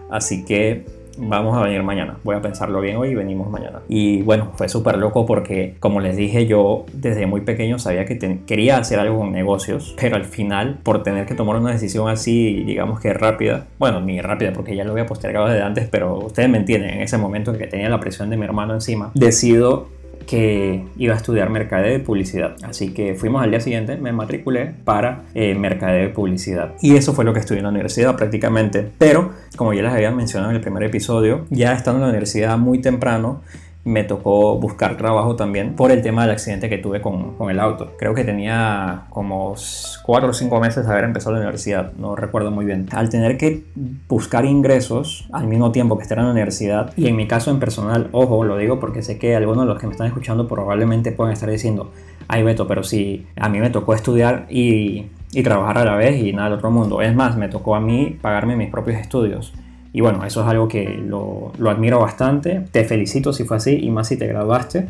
Así 0.10 0.46
que 0.46 0.86
vamos 1.18 1.58
a 1.58 1.64
venir 1.64 1.84
mañana. 1.84 2.18
Voy 2.24 2.36
a 2.36 2.42
pensarlo 2.42 2.82
bien 2.82 2.98
hoy 2.98 3.10
y 3.10 3.16
venimos 3.16 3.50
mañana. 3.50 3.80
Y 3.88 4.22
bueno, 4.22 4.52
fue 4.56 4.70
súper 4.70 4.98
loco 4.98 5.26
porque, 5.26 5.76
como 5.80 6.00
les 6.00 6.16
dije, 6.16 6.46
yo 6.46 6.86
desde 6.94 7.26
muy 7.26 7.42
pequeño 7.42 7.80
sabía 7.80 8.06
que 8.06 8.40
quería 8.46 8.78
hacer 8.78 9.00
algo 9.00 9.20
con 9.20 9.32
negocios, 9.32 9.96
pero 10.00 10.16
al 10.16 10.26
final, 10.26 10.80
por 10.84 11.04
tener 11.04 11.26
que 11.26 11.36
tomar 11.36 11.58
una 11.58 11.72
decisión 11.72 12.10
así, 12.10 12.64
digamos 12.64 13.00
que 13.00 13.14
rápida, 13.14 13.68
bueno, 13.80 14.02
ni 14.02 14.22
rápida 14.22 14.54
porque 14.54 14.76
ya 14.76 14.84
lo 14.84 14.92
había 14.92 15.06
postergado 15.06 15.48
desde 15.48 15.64
antes, 15.64 15.88
pero 15.90 16.18
ustedes 16.18 16.50
me 16.50 16.58
entienden, 16.58 16.92
en 16.92 17.02
ese 17.02 17.18
momento 17.18 17.58
que 17.58 17.68
tenía 17.68 17.90
la 17.90 18.00
presión 18.00 18.30
de 18.30 18.38
mi 18.38 18.46
hermano 18.46 18.74
encima, 18.74 19.12
decido 19.14 19.88
que 20.28 20.86
iba 20.98 21.14
a 21.14 21.18
estudiar 21.18 21.50
mercadeo 21.50 21.96
y 21.96 22.00
publicidad. 22.00 22.56
Así 22.64 22.94
que 22.94 23.16
fuimos 23.16 23.42
al 23.42 23.50
día 23.50 23.62
siguiente, 23.62 23.98
me 23.98 24.12
matriculé 24.12 24.76
para 24.84 25.24
eh, 25.34 25.56
mercadeo 25.56 26.10
y 26.10 26.12
publicidad. 26.12 26.74
Y 26.82 26.96
eso 26.96 27.14
fue 27.14 27.26
lo 27.26 27.34
que 27.34 27.40
estudié 27.40 27.60
en 27.60 27.64
la 27.64 27.70
universidad 27.70 28.16
prácticamente. 28.16 28.88
Pero, 28.98 29.32
como 29.56 29.74
ya 29.74 29.82
les 29.82 29.94
había 29.94 30.12
mencionado 30.12 30.52
en 30.52 30.58
el 30.58 30.62
primer 30.62 30.84
episodio, 30.84 31.46
ya 31.50 31.74
estando 31.74 32.00
en 32.00 32.04
la 32.04 32.10
universidad 32.10 32.58
muy 32.58 32.80
temprano, 32.80 33.42
me 33.88 34.04
tocó 34.04 34.58
buscar 34.58 34.98
trabajo 34.98 35.38
también 35.38 35.74
por 35.74 35.92
el 35.92 36.02
tema 36.02 36.24
del 36.24 36.32
accidente 36.32 36.68
que 36.68 36.78
tuve 36.78 37.00
con, 37.00 37.36
con, 37.36 37.50
el 37.50 37.58
auto. 37.58 37.94
Creo 37.98 38.14
que 38.14 38.26
tenía 38.26 39.06
como 39.10 39.56
4 40.04 40.30
o 40.30 40.34
5 40.34 40.60
meses 40.60 40.86
de 40.86 40.92
haber 40.92 41.06
empezado 41.06 41.32
la 41.32 41.40
universidad, 41.40 41.94
no 41.94 42.14
recuerdo 42.18 42.52
muy 42.52 42.66
bien. 42.66 42.88
Al 42.92 43.10
tener 43.10 43.38
que 43.38 43.64
buscar 44.10 44.44
ingresos 44.44 45.30
al 45.32 45.48
mismo 45.48 45.72
tiempo 45.72 45.98
que 45.98 46.04
estar 46.04 46.18
en 46.18 46.26
la 46.26 46.32
universidad, 46.32 46.92
y 46.98 47.08
en 47.08 47.16
mi 47.16 47.28
caso 47.28 47.50
en 47.50 47.60
personal, 47.60 48.10
ojo, 48.12 48.44
lo 48.44 48.58
digo 48.58 48.78
porque 48.82 49.02
sé 49.02 49.18
que 49.18 49.38
algunos 49.38 49.64
de 49.64 49.68
los 49.68 49.80
que 49.80 49.88
me 49.88 49.94
están 49.94 50.08
escuchando 50.08 50.50
probablemente 50.50 51.14
pueden 51.14 51.32
estar 51.32 51.50
diciendo, 51.50 51.92
ay 52.28 52.44
Beto, 52.44 52.68
pero 52.68 52.84
si 52.84 53.26
a 53.38 53.48
mí 53.48 53.60
me 53.60 53.70
tocó 53.70 53.94
estudiar 53.94 54.48
y, 54.50 55.06
y 55.32 55.44
trabajar 55.44 55.78
a 55.78 55.86
la 55.86 55.96
vez 55.96 56.22
y 56.22 56.34
nada 56.34 56.50
del 56.50 56.58
otro 56.58 56.72
mundo. 56.72 57.02
Es 57.02 57.16
más, 57.16 57.38
me 57.38 57.48
tocó 57.48 57.74
a 57.74 57.80
mí 57.80 58.18
pagarme 58.22 58.58
mis 58.58 58.70
propios 58.70 59.00
estudios. 59.00 59.54
Y 59.94 60.02
bueno, 60.02 60.26
eso 60.26 60.42
es 60.42 60.48
algo 60.48 60.68
que 60.68 60.98
lo, 60.98 61.52
lo, 61.58 61.70
admiro 61.70 62.00
bastante. 62.00 62.64
Te 62.72 62.84
felicito 62.84 63.34
si 63.34 63.44
fue 63.44 63.58
así 63.58 63.78
y 63.82 63.90
más 63.90 64.08
si 64.08 64.18
te 64.18 64.28
graduaste. 64.28 64.88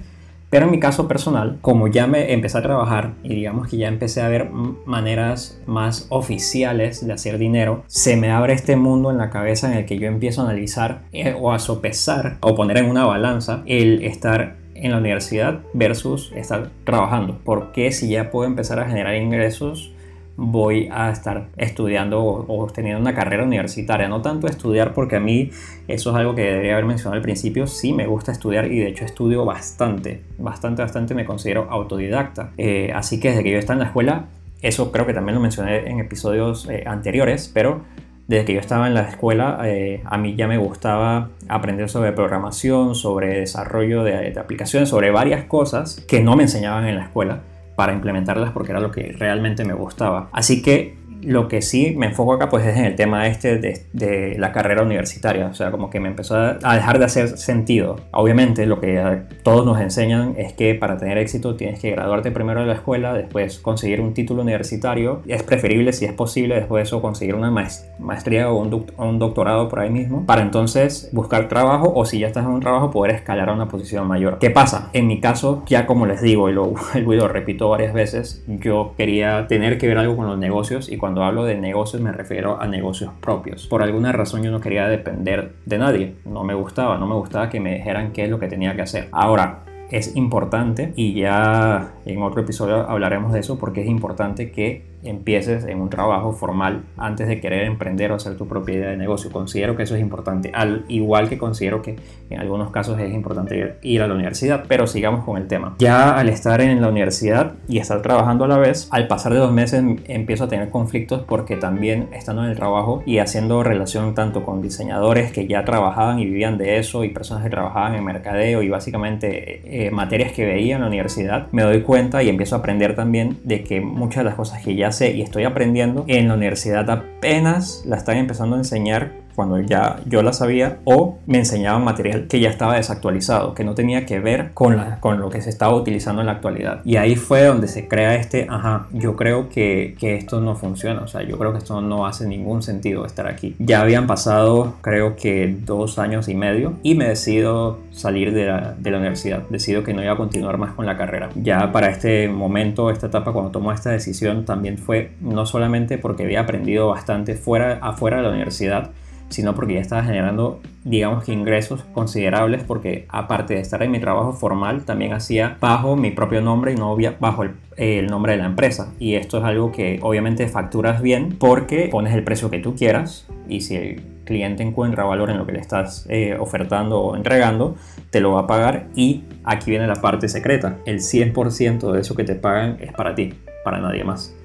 Pero 0.49 0.65
en 0.65 0.71
mi 0.71 0.79
caso 0.79 1.09
personal, 1.09 1.57
como 1.61 1.89
ya 1.89 2.07
me 2.07 2.31
empecé 2.31 2.57
a 2.57 2.61
trabajar 2.61 3.11
y 3.21 3.35
digamos 3.35 3.67
que 3.67 3.77
ya 3.77 3.89
empecé 3.89 4.21
a 4.21 4.29
ver 4.29 4.49
maneras 4.85 5.61
más 5.65 6.07
oficiales 6.09 7.05
de 7.05 7.11
hacer 7.11 7.37
dinero, 7.37 7.83
se 7.87 8.15
me 8.15 8.31
abre 8.31 8.53
este 8.53 8.77
mundo 8.77 9.11
en 9.11 9.17
la 9.17 9.29
cabeza 9.29 9.69
en 9.69 9.77
el 9.77 9.85
que 9.85 9.99
yo 9.99 10.07
empiezo 10.07 10.41
a 10.41 10.45
analizar 10.45 11.01
eh, 11.11 11.35
o 11.37 11.51
a 11.51 11.59
sopesar 11.59 12.37
o 12.39 12.55
poner 12.55 12.77
en 12.77 12.89
una 12.89 13.05
balanza 13.05 13.61
el 13.65 14.03
estar 14.03 14.55
en 14.73 14.91
la 14.91 14.99
universidad 14.99 15.59
versus 15.73 16.31
estar 16.33 16.69
trabajando. 16.85 17.39
Porque 17.43 17.91
si 17.91 18.07
ya 18.07 18.31
puedo 18.31 18.47
empezar 18.47 18.79
a 18.79 18.87
generar 18.87 19.15
ingresos 19.15 19.91
voy 20.37 20.87
a 20.91 21.09
estar 21.09 21.47
estudiando 21.57 22.23
o, 22.23 22.67
teniendo 22.67 23.01
una 23.01 23.13
carrera 23.13 23.43
universitaria. 23.43 24.07
No 24.07 24.21
tanto 24.21 24.47
estudiar 24.47 24.93
porque 24.93 25.17
a 25.17 25.19
mí 25.19 25.49
eso 25.87 26.11
es 26.11 26.15
algo 26.15 26.35
que 26.35 26.43
debería 26.43 26.73
haber 26.73 26.85
mencionado 26.85 27.15
al 27.15 27.23
principio. 27.23 27.67
Sí 27.67 27.91
me 27.91 28.05
gusta 28.05 28.31
estudiar 28.31 28.71
y 28.71 28.79
de 28.79 28.87
hecho 28.87 29.03
estudio 29.03 29.43
bastante, 29.43 30.21
bastante, 30.37 30.83
bastante 30.83 31.15
me 31.15 31.25
considero 31.25 31.67
autodidacta. 31.69 32.51
Eh, 32.57 32.91
así 32.95 33.19
que 33.19 33.29
desde 33.29 33.43
que 33.43 33.51
yo 33.51 33.57
estaba 33.57 33.73
en 33.73 33.79
la 33.79 33.87
escuela, 33.87 34.25
eso 34.61 34.91
creo 34.91 35.05
que 35.07 35.13
también 35.13 35.35
lo 35.35 35.41
mencioné 35.41 35.89
en 35.89 35.99
episodios 35.99 36.69
eh, 36.69 36.83
anteriores, 36.85 37.51
pero 37.51 37.81
desde 38.27 38.45
que 38.45 38.53
yo 38.53 38.59
estaba 38.59 38.87
en 38.87 38.93
la 38.93 39.01
escuela, 39.01 39.59
eh, 39.63 40.03
a 40.05 40.17
mí 40.17 40.35
ya 40.35 40.47
me 40.47 40.57
gustaba 40.57 41.29
aprender 41.47 41.89
sobre 41.89 42.11
programación, 42.11 42.93
sobre 42.93 43.39
desarrollo 43.39 44.03
de, 44.03 44.31
de 44.31 44.39
aplicaciones, 44.39 44.89
sobre 44.89 45.09
varias 45.09 45.45
cosas 45.45 46.03
que 46.07 46.21
no 46.21 46.35
me 46.35 46.43
enseñaban 46.43 46.85
en 46.85 46.97
la 46.97 47.03
escuela 47.03 47.41
para 47.77 47.93
implementarlas 47.93 48.51
porque 48.53 48.71
era 48.71 48.81
lo 48.81 48.89
que 48.89 49.13
realmente 49.19 49.63
me 49.63 49.73
gustaba. 49.73 50.29
Así 50.31 50.63
que 50.63 50.97
lo 51.21 51.47
que 51.47 51.61
sí 51.61 51.93
me 51.97 52.07
enfoco 52.07 52.33
acá 52.33 52.49
pues 52.49 52.65
es 52.65 52.77
en 52.77 52.85
el 52.85 52.95
tema 52.95 53.27
este 53.27 53.57
de, 53.57 54.35
la 54.37 54.51
carrera 54.51 54.83
universitaria, 54.83 55.47
o 55.47 55.53
sea, 55.53 55.71
como 55.71 55.89
que 55.89 55.99
me 55.99 56.07
empezó 56.07 56.35
a 56.35 56.75
dejar 56.75 56.99
de 56.99 57.05
hacer 57.05 57.37
sentido. 57.37 57.97
Obviamente 58.11 58.65
lo 58.65 58.79
que 58.79 59.21
todos 59.43 59.65
nos 59.65 59.79
enseñan 59.79 60.35
es 60.37 60.53
que 60.53 60.75
para 60.75 60.97
tener 60.97 61.17
éxito 61.17 61.55
tienes 61.55 61.79
que 61.79 61.91
graduarte 61.91 62.31
primero 62.31 62.61
de 62.61 62.67
la 62.67 62.73
escuela, 62.73 63.13
después 63.13 63.59
conseguir 63.59 64.01
un 64.01 64.13
título 64.13 64.41
universitario, 64.41 65.21
es 65.27 65.43
preferible 65.43 65.93
si 65.93 66.05
es 66.05 66.13
posible 66.13 66.55
después 66.55 66.81
de 66.81 66.83
eso 66.83 67.01
conseguir 67.01 67.35
una 67.35 67.51
maestría 67.99 68.51
o 68.51 68.57
un, 68.57 69.19
doctorado 69.19 69.69
por 69.69 69.79
ahí 69.79 69.89
mismo, 69.89 70.25
para 70.25 70.41
entonces 70.41 71.09
buscar 71.11 71.47
trabajo 71.47 71.91
o 71.95 72.05
si 72.05 72.19
ya 72.19 72.27
estás 72.27 72.45
en 72.45 72.51
un 72.51 72.59
trabajo 72.59 72.91
poder 72.91 73.15
escalar 73.15 73.49
a 73.49 73.53
una 73.53 73.67
posición 73.67 74.07
mayor. 74.07 74.37
¿Qué 74.39 74.49
pasa? 74.49 74.89
En 74.93 75.07
mi 75.07 75.19
caso, 75.19 75.63
ya 75.67 75.85
como 75.85 76.05
les 76.05 76.21
digo 76.21 76.49
y 76.49 76.53
lo, 76.53 76.73
lo 76.95 77.27
repito 77.27 77.69
varias 77.69 77.93
veces, 77.93 78.43
yo 78.47 78.93
quería 78.97 79.47
tener 79.47 79.77
que 79.77 79.87
ver 79.87 79.97
algo 79.97 80.15
con 80.15 80.27
los 80.27 80.37
negocios 80.37 80.89
y 80.89 80.97
cuando 81.07 81.23
hablo 81.23 81.45
de 81.45 81.55
negocios 81.55 82.01
me 82.01 82.11
refiero 82.11 82.59
a 82.59 82.67
negocios 82.67 83.13
propios. 83.21 83.65
Por 83.67 83.81
alguna 83.81 84.11
razón 84.11 84.43
yo 84.43 84.51
no 84.51 84.59
quería 84.59 84.89
depender 84.89 85.53
de 85.65 85.77
nadie, 85.77 86.15
no 86.25 86.43
me 86.43 86.53
gustaba, 86.53 86.97
no 86.97 87.07
me 87.07 87.15
gustaba 87.15 87.47
que 87.49 87.61
me 87.61 87.75
dijeran 87.75 88.11
qué 88.11 88.25
es 88.25 88.29
lo 88.29 88.39
que 88.39 88.49
tenía 88.49 88.75
que 88.75 88.81
hacer. 88.81 89.07
Ahora, 89.13 89.63
es 89.89 90.17
importante 90.17 90.91
y 90.97 91.13
ya 91.13 91.93
en 92.05 92.21
otro 92.21 92.41
episodio 92.41 92.89
hablaremos 92.89 93.31
de 93.31 93.39
eso 93.39 93.57
porque 93.57 93.83
es 93.83 93.87
importante 93.87 94.51
que 94.51 94.83
empieces 95.03 95.65
en 95.65 95.81
un 95.81 95.89
trabajo 95.89 96.33
formal 96.33 96.83
antes 96.97 97.27
de 97.27 97.39
querer 97.39 97.65
emprender 97.65 98.11
o 98.11 98.15
hacer 98.15 98.35
tu 98.35 98.47
propia 98.47 98.75
idea 98.75 98.89
de 98.89 98.97
negocio. 98.97 99.31
Considero 99.31 99.75
que 99.75 99.83
eso 99.83 99.95
es 99.95 100.01
importante, 100.01 100.51
al 100.53 100.85
igual 100.87 101.29
que 101.29 101.37
considero 101.37 101.81
que 101.81 101.97
en 102.29 102.39
algunos 102.39 102.71
casos 102.71 102.99
es 102.99 103.13
importante 103.13 103.75
ir 103.81 104.01
a 104.01 104.07
la 104.07 104.13
universidad, 104.13 104.65
pero 104.67 104.87
sigamos 104.87 105.23
con 105.23 105.37
el 105.37 105.47
tema. 105.47 105.75
Ya 105.79 106.17
al 106.17 106.29
estar 106.29 106.61
en 106.61 106.81
la 106.81 106.89
universidad 106.89 107.53
y 107.67 107.77
estar 107.79 108.01
trabajando 108.01 108.45
a 108.45 108.47
la 108.47 108.57
vez, 108.57 108.87
al 108.91 109.07
pasar 109.07 109.33
de 109.33 109.39
dos 109.39 109.51
meses 109.51 109.83
empiezo 110.05 110.45
a 110.45 110.47
tener 110.47 110.69
conflictos 110.69 111.23
porque 111.27 111.55
también 111.55 112.09
estando 112.13 112.43
en 112.43 112.49
el 112.49 112.55
trabajo 112.55 113.03
y 113.05 113.19
haciendo 113.19 113.63
relación 113.63 114.15
tanto 114.15 114.43
con 114.43 114.61
diseñadores 114.61 115.31
que 115.31 115.47
ya 115.47 115.63
trabajaban 115.63 116.19
y 116.19 116.25
vivían 116.25 116.57
de 116.57 116.77
eso 116.77 117.03
y 117.03 117.09
personas 117.09 117.43
que 117.43 117.49
trabajaban 117.49 117.95
en 117.95 118.03
mercadeo 118.03 118.61
y 118.61 118.69
básicamente 118.69 119.61
eh, 119.87 119.91
materias 119.91 120.31
que 120.31 120.45
veía 120.45 120.75
en 120.75 120.81
la 120.81 120.87
universidad, 120.87 121.47
me 121.51 121.63
doy 121.63 121.81
cuenta 121.81 122.23
y 122.23 122.29
empiezo 122.29 122.55
a 122.55 122.59
aprender 122.59 122.95
también 122.95 123.37
de 123.43 123.63
que 123.63 123.81
muchas 123.81 124.23
de 124.23 124.25
las 124.25 124.35
cosas 124.35 124.63
que 124.63 124.75
ya 124.75 124.86
y 125.13 125.21
estoy 125.21 125.43
aprendiendo, 125.43 126.05
en 126.07 126.29
la 126.29 126.35
universidad 126.35 126.89
apenas 126.89 127.83
la 127.85 127.97
están 127.97 128.17
empezando 128.17 128.55
a 128.55 128.59
enseñar 128.59 129.26
cuando 129.37 129.61
ya 129.61 129.97
yo 130.07 130.23
la 130.23 130.33
sabía 130.33 130.79
o 130.83 131.19
me 131.27 131.37
enseñaban 131.37 131.83
material 131.83 132.25
que 132.27 132.39
ya 132.39 132.49
estaba 132.49 132.73
desactualizado, 132.75 133.53
que 133.53 133.63
no 133.63 133.75
tenía 133.75 134.03
que 134.07 134.19
ver 134.19 134.49
con, 134.55 134.77
la, 134.77 134.99
con 134.99 135.19
lo 135.19 135.29
que 135.29 135.43
se 135.43 135.51
estaba 135.51 135.75
utilizando 135.75 136.23
en 136.23 136.25
la 136.25 136.31
actualidad. 136.31 136.81
Y 136.83 136.95
ahí 136.95 137.15
fue 137.15 137.43
donde 137.43 137.67
se 137.67 137.87
crea 137.87 138.15
este, 138.15 138.47
ajá, 138.49 138.87
yo 138.91 139.15
creo 139.15 139.47
que, 139.47 139.95
que 139.99 140.15
esto 140.15 140.41
no 140.41 140.55
funciona, 140.55 141.01
o 141.01 141.07
sea, 141.07 141.21
yo 141.21 141.37
creo 141.37 141.51
que 141.51 141.59
esto 141.59 141.79
no 141.81 142.07
hace 142.07 142.27
ningún 142.27 142.63
sentido 142.63 143.05
estar 143.05 143.27
aquí. 143.27 143.55
Ya 143.59 143.81
habían 143.81 144.07
pasado 144.07 144.73
creo 144.81 145.15
que 145.15 145.55
dos 145.63 145.99
años 145.99 146.27
y 146.29 146.33
medio 146.33 146.73
y 146.81 146.95
me 146.95 147.07
decido 147.07 147.77
salir 147.91 148.33
de 148.33 148.47
la, 148.47 148.73
de 148.75 148.89
la 148.89 148.97
universidad, 148.97 149.43
decido 149.49 149.83
que 149.83 149.93
no 149.93 150.01
iba 150.01 150.13
a 150.13 150.17
continuar 150.17 150.57
más 150.57 150.73
con 150.73 150.87
la 150.87 150.97
carrera. 150.97 151.29
Ya 151.35 151.71
para 151.71 151.89
este 151.89 152.27
momento, 152.27 152.89
esta 152.89 153.05
etapa, 153.05 153.33
cuando 153.33 153.51
tomo 153.51 153.71
esta 153.71 153.91
decisión, 153.91 154.45
también 154.45 154.79
fue 154.79 155.11
no 155.21 155.45
solamente 155.45 155.99
porque 155.99 156.23
había 156.23 156.41
aprendido 156.41 156.87
bastante 156.87 157.35
fuera, 157.35 157.77
afuera 157.83 158.17
de 158.17 158.23
la 158.23 158.29
universidad, 158.29 158.89
sino 159.29 159.55
porque 159.55 159.75
ya 159.75 159.81
estaba 159.81 160.03
generando, 160.03 160.61
digamos 160.83 161.23
que 161.23 161.33
ingresos 161.33 161.83
considerables, 161.93 162.63
porque 162.63 163.05
aparte 163.09 163.55
de 163.55 163.61
estar 163.61 163.81
en 163.83 163.91
mi 163.91 163.99
trabajo 163.99 164.33
formal, 164.33 164.85
también 164.85 165.13
hacía 165.13 165.57
bajo 165.59 165.95
mi 165.95 166.11
propio 166.11 166.41
nombre 166.41 166.73
y 166.73 166.75
no 166.75 166.97
bajo 167.19 167.43
el, 167.43 168.07
nombre 168.07 168.33
de 168.33 168.39
la 168.39 168.45
empresa. 168.45 168.93
Y 168.99 169.15
esto 169.15 169.39
es 169.39 169.43
algo 169.43 169.71
que 169.71 169.99
obviamente 170.01 170.47
facturas 170.47 171.01
bien 171.01 171.35
porque 171.37 171.89
pones 171.91 172.13
el 172.13 172.23
precio 172.23 172.49
que 172.49 172.59
tú 172.59 172.75
quieras 172.75 173.27
y 173.47 173.61
si 173.61 173.75
el 173.75 174.01
cliente 174.25 174.63
encuentra 174.63 175.03
valor 175.03 175.29
en 175.29 175.37
lo 175.37 175.45
que 175.45 175.53
le 175.53 175.59
estás 175.59 176.05
eh, 176.09 176.37
ofertando 176.39 176.99
o 176.99 177.15
entregando, 177.15 177.75
te 178.09 178.19
lo 178.19 178.33
va 178.33 178.41
a 178.41 178.47
pagar 178.47 178.87
y 178.95 179.23
aquí 179.43 179.71
viene 179.71 179.87
la 179.87 179.95
parte 179.95 180.29
secreta. 180.29 180.77
El 180.85 180.99
100% 180.99 181.91
de 181.91 182.01
eso 182.01 182.15
que 182.15 182.23
te 182.23 182.35
pagan 182.35 182.77
es 182.81 182.91
para 182.93 183.15
ti, 183.15 183.33
para 183.63 183.79
nadie 183.79 184.03
más. 184.03 184.36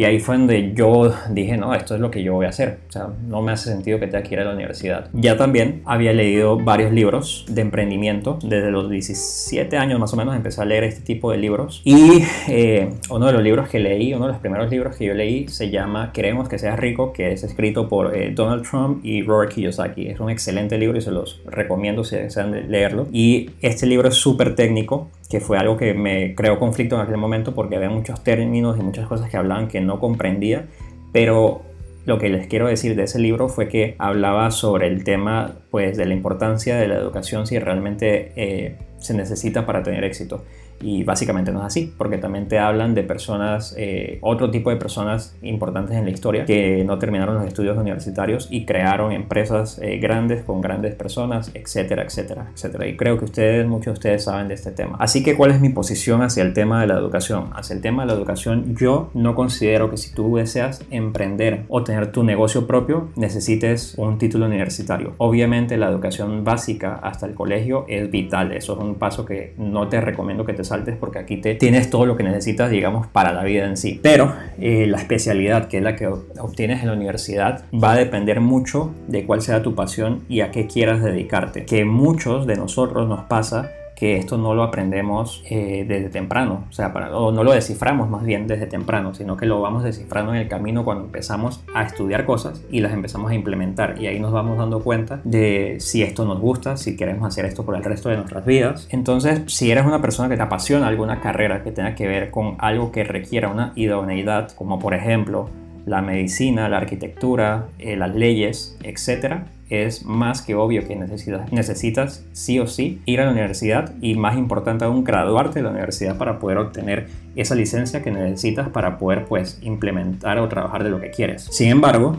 Y 0.00 0.04
ahí 0.04 0.18
fue 0.18 0.38
donde 0.38 0.72
yo 0.72 1.12
dije, 1.28 1.58
no, 1.58 1.74
esto 1.74 1.94
es 1.94 2.00
lo 2.00 2.10
que 2.10 2.22
yo 2.22 2.32
voy 2.32 2.46
a 2.46 2.48
hacer. 2.48 2.78
O 2.88 2.90
sea, 2.90 3.08
no 3.28 3.42
me 3.42 3.52
hace 3.52 3.68
sentido 3.68 4.00
que 4.00 4.06
tenga 4.06 4.22
que 4.22 4.34
ir 4.34 4.40
a 4.40 4.44
la 4.44 4.54
universidad. 4.54 5.10
Ya 5.12 5.36
también 5.36 5.82
había 5.84 6.14
leído 6.14 6.56
varios 6.58 6.90
libros 6.90 7.44
de 7.50 7.60
emprendimiento. 7.60 8.38
Desde 8.42 8.70
los 8.70 8.88
17 8.88 9.76
años 9.76 10.00
más 10.00 10.14
o 10.14 10.16
menos 10.16 10.34
empecé 10.34 10.62
a 10.62 10.64
leer 10.64 10.84
este 10.84 11.02
tipo 11.02 11.30
de 11.30 11.36
libros. 11.36 11.82
Y 11.84 12.22
eh, 12.48 12.94
uno 13.10 13.26
de 13.26 13.32
los 13.34 13.42
libros 13.42 13.68
que 13.68 13.78
leí, 13.78 14.14
uno 14.14 14.24
de 14.24 14.32
los 14.32 14.40
primeros 14.40 14.70
libros 14.70 14.96
que 14.96 15.04
yo 15.04 15.12
leí, 15.12 15.48
se 15.48 15.68
llama 15.68 16.12
Queremos 16.14 16.48
que 16.48 16.58
seas 16.58 16.78
rico, 16.78 17.12
que 17.12 17.32
es 17.32 17.44
escrito 17.44 17.86
por 17.90 18.16
eh, 18.16 18.32
Donald 18.34 18.66
Trump 18.66 19.04
y 19.04 19.22
Robert 19.22 19.52
Kiyosaki. 19.52 20.08
Es 20.08 20.18
un 20.18 20.30
excelente 20.30 20.78
libro 20.78 20.96
y 20.96 21.02
se 21.02 21.10
los 21.10 21.42
recomiendo 21.44 22.04
si 22.04 22.16
desean 22.16 22.70
leerlo. 22.70 23.06
Y 23.12 23.50
este 23.60 23.84
libro 23.84 24.08
es 24.08 24.14
súper 24.14 24.54
técnico 24.54 25.10
que 25.30 25.40
fue 25.40 25.56
algo 25.58 25.76
que 25.76 25.94
me 25.94 26.34
creó 26.34 26.58
conflicto 26.58 26.96
en 26.96 27.02
aquel 27.02 27.16
momento 27.16 27.54
porque 27.54 27.76
había 27.76 27.88
muchos 27.88 28.22
términos 28.24 28.76
y 28.78 28.82
muchas 28.82 29.06
cosas 29.06 29.30
que 29.30 29.36
hablaban 29.36 29.68
que 29.68 29.80
no 29.80 29.89
comprendía, 29.98 30.66
pero 31.12 31.62
lo 32.06 32.18
que 32.18 32.28
les 32.28 32.46
quiero 32.46 32.68
decir 32.68 32.96
de 32.96 33.04
ese 33.04 33.18
libro 33.18 33.48
fue 33.48 33.68
que 33.68 33.94
hablaba 33.98 34.50
sobre 34.50 34.86
el 34.86 35.04
tema 35.04 35.56
pues 35.70 35.96
de 35.96 36.06
la 36.06 36.14
importancia 36.14 36.76
de 36.76 36.88
la 36.88 36.96
educación 36.96 37.46
si 37.46 37.58
realmente 37.58 38.32
eh, 38.36 38.76
se 38.98 39.14
necesita 39.14 39.66
para 39.66 39.82
tener 39.82 40.04
éxito. 40.04 40.44
Y 40.80 41.04
básicamente 41.04 41.52
no 41.52 41.60
es 41.60 41.66
así, 41.66 41.92
porque 41.96 42.18
también 42.18 42.48
te 42.48 42.58
hablan 42.58 42.94
de 42.94 43.02
personas, 43.02 43.74
eh, 43.76 44.18
otro 44.22 44.50
tipo 44.50 44.70
de 44.70 44.76
personas 44.76 45.36
importantes 45.42 45.96
en 45.96 46.04
la 46.04 46.10
historia 46.10 46.44
que 46.44 46.84
no 46.84 46.98
terminaron 46.98 47.36
los 47.36 47.46
estudios 47.46 47.76
universitarios 47.76 48.48
y 48.50 48.64
crearon 48.64 49.12
empresas 49.12 49.78
eh, 49.82 49.98
grandes 49.98 50.42
con 50.44 50.60
grandes 50.60 50.94
personas, 50.94 51.50
etcétera, 51.54 52.04
etcétera, 52.04 52.48
etcétera. 52.54 52.86
Y 52.86 52.96
creo 52.96 53.18
que 53.18 53.26
ustedes, 53.26 53.66
muchos 53.66 53.86
de 53.86 53.92
ustedes 53.92 54.24
saben 54.24 54.48
de 54.48 54.54
este 54.54 54.70
tema. 54.70 54.96
Así 54.98 55.22
que, 55.22 55.36
¿cuál 55.36 55.50
es 55.50 55.60
mi 55.60 55.68
posición 55.68 56.22
hacia 56.22 56.42
el 56.42 56.52
tema 56.52 56.80
de 56.80 56.86
la 56.86 56.94
educación? 56.94 57.50
Hacia 57.54 57.74
el 57.74 57.82
tema 57.82 58.02
de 58.02 58.08
la 58.08 58.14
educación, 58.14 58.74
yo 58.76 59.10
no 59.14 59.34
considero 59.34 59.90
que 59.90 59.96
si 59.96 60.14
tú 60.14 60.36
deseas 60.36 60.84
emprender 60.90 61.64
o 61.68 61.84
tener 61.84 62.12
tu 62.12 62.24
negocio 62.24 62.66
propio, 62.66 63.08
necesites 63.16 63.94
un 63.96 64.18
título 64.18 64.46
universitario. 64.46 65.14
Obviamente, 65.18 65.76
la 65.76 65.88
educación 65.88 66.44
básica 66.44 67.00
hasta 67.02 67.26
el 67.26 67.34
colegio 67.34 67.84
es 67.88 68.10
vital. 68.10 68.52
Eso 68.52 68.74
es 68.74 68.78
un 68.80 68.94
paso 68.94 69.24
que 69.24 69.54
no 69.58 69.88
te 69.88 70.00
recomiendo 70.00 70.44
que 70.44 70.52
te 70.52 70.64
porque 70.98 71.18
aquí 71.18 71.36
te 71.36 71.54
tienes 71.54 71.90
todo 71.90 72.06
lo 72.06 72.16
que 72.16 72.22
necesitas, 72.22 72.70
digamos, 72.70 73.06
para 73.06 73.32
la 73.32 73.44
vida 73.44 73.66
en 73.66 73.76
sí. 73.76 74.00
Pero 74.02 74.34
eh, 74.58 74.86
la 74.86 74.98
especialidad, 74.98 75.68
que 75.68 75.78
es 75.78 75.82
la 75.82 75.96
que 75.96 76.06
obtienes 76.06 76.80
en 76.82 76.88
la 76.88 76.94
universidad, 76.94 77.64
va 77.72 77.92
a 77.92 77.96
depender 77.96 78.40
mucho 78.40 78.92
de 79.08 79.24
cuál 79.24 79.42
sea 79.42 79.62
tu 79.62 79.74
pasión 79.74 80.24
y 80.28 80.40
a 80.40 80.50
qué 80.50 80.66
quieras 80.66 81.02
dedicarte. 81.02 81.64
Que 81.64 81.84
muchos 81.84 82.46
de 82.46 82.56
nosotros 82.56 83.08
nos 83.08 83.24
pasa 83.24 83.70
que 84.00 84.16
esto 84.16 84.38
no 84.38 84.54
lo 84.54 84.62
aprendemos 84.62 85.44
eh, 85.50 85.84
desde 85.86 86.08
temprano, 86.08 86.64
o 86.70 86.72
sea, 86.72 86.86
o 87.12 87.32
no 87.32 87.44
lo 87.44 87.52
desciframos 87.52 88.08
más 88.08 88.24
bien 88.24 88.46
desde 88.46 88.66
temprano, 88.66 89.12
sino 89.12 89.36
que 89.36 89.44
lo 89.44 89.60
vamos 89.60 89.84
descifrando 89.84 90.32
en 90.32 90.40
el 90.40 90.48
camino 90.48 90.86
cuando 90.86 91.04
empezamos 91.04 91.62
a 91.74 91.82
estudiar 91.82 92.24
cosas 92.24 92.64
y 92.70 92.80
las 92.80 92.94
empezamos 92.94 93.30
a 93.30 93.34
implementar 93.34 94.00
y 94.00 94.06
ahí 94.06 94.18
nos 94.18 94.32
vamos 94.32 94.56
dando 94.56 94.82
cuenta 94.82 95.20
de 95.24 95.76
si 95.80 96.02
esto 96.02 96.24
nos 96.24 96.40
gusta, 96.40 96.78
si 96.78 96.96
queremos 96.96 97.28
hacer 97.28 97.44
esto 97.44 97.66
por 97.66 97.76
el 97.76 97.84
resto 97.84 98.08
de 98.08 98.16
nuestras 98.16 98.46
vidas. 98.46 98.88
Entonces, 98.90 99.42
si 99.48 99.70
eres 99.70 99.84
una 99.84 100.00
persona 100.00 100.30
que 100.30 100.36
te 100.36 100.42
apasiona 100.42 100.88
alguna 100.88 101.20
carrera 101.20 101.62
que 101.62 101.70
tenga 101.70 101.94
que 101.94 102.08
ver 102.08 102.30
con 102.30 102.54
algo 102.58 102.92
que 102.92 103.04
requiera 103.04 103.50
una 103.50 103.74
idoneidad, 103.76 104.50
como 104.52 104.78
por 104.78 104.94
ejemplo 104.94 105.50
la 105.86 106.02
medicina, 106.02 106.68
la 106.68 106.78
arquitectura, 106.78 107.68
eh, 107.78 107.96
las 107.96 108.14
leyes, 108.14 108.76
etcétera, 108.82 109.46
es 109.70 110.04
más 110.04 110.42
que 110.42 110.56
obvio 110.56 110.86
que 110.86 110.96
necesitas, 110.96 111.52
necesitas 111.52 112.26
sí 112.32 112.58
o 112.58 112.66
sí 112.66 113.00
ir 113.06 113.20
a 113.20 113.26
la 113.26 113.30
universidad 113.30 113.94
y 114.00 114.14
más 114.16 114.36
importante 114.36 114.84
aún 114.84 115.04
graduarte 115.04 115.60
de 115.60 115.62
la 115.62 115.70
universidad 115.70 116.18
para 116.18 116.40
poder 116.40 116.58
obtener 116.58 117.06
esa 117.36 117.54
licencia 117.54 118.02
que 118.02 118.10
necesitas 118.10 118.68
para 118.68 118.98
poder 118.98 119.26
pues 119.26 119.60
implementar 119.62 120.38
o 120.38 120.48
trabajar 120.48 120.82
de 120.82 120.90
lo 120.90 121.00
que 121.00 121.10
quieres. 121.10 121.44
Sin 121.50 121.68
embargo, 121.68 122.16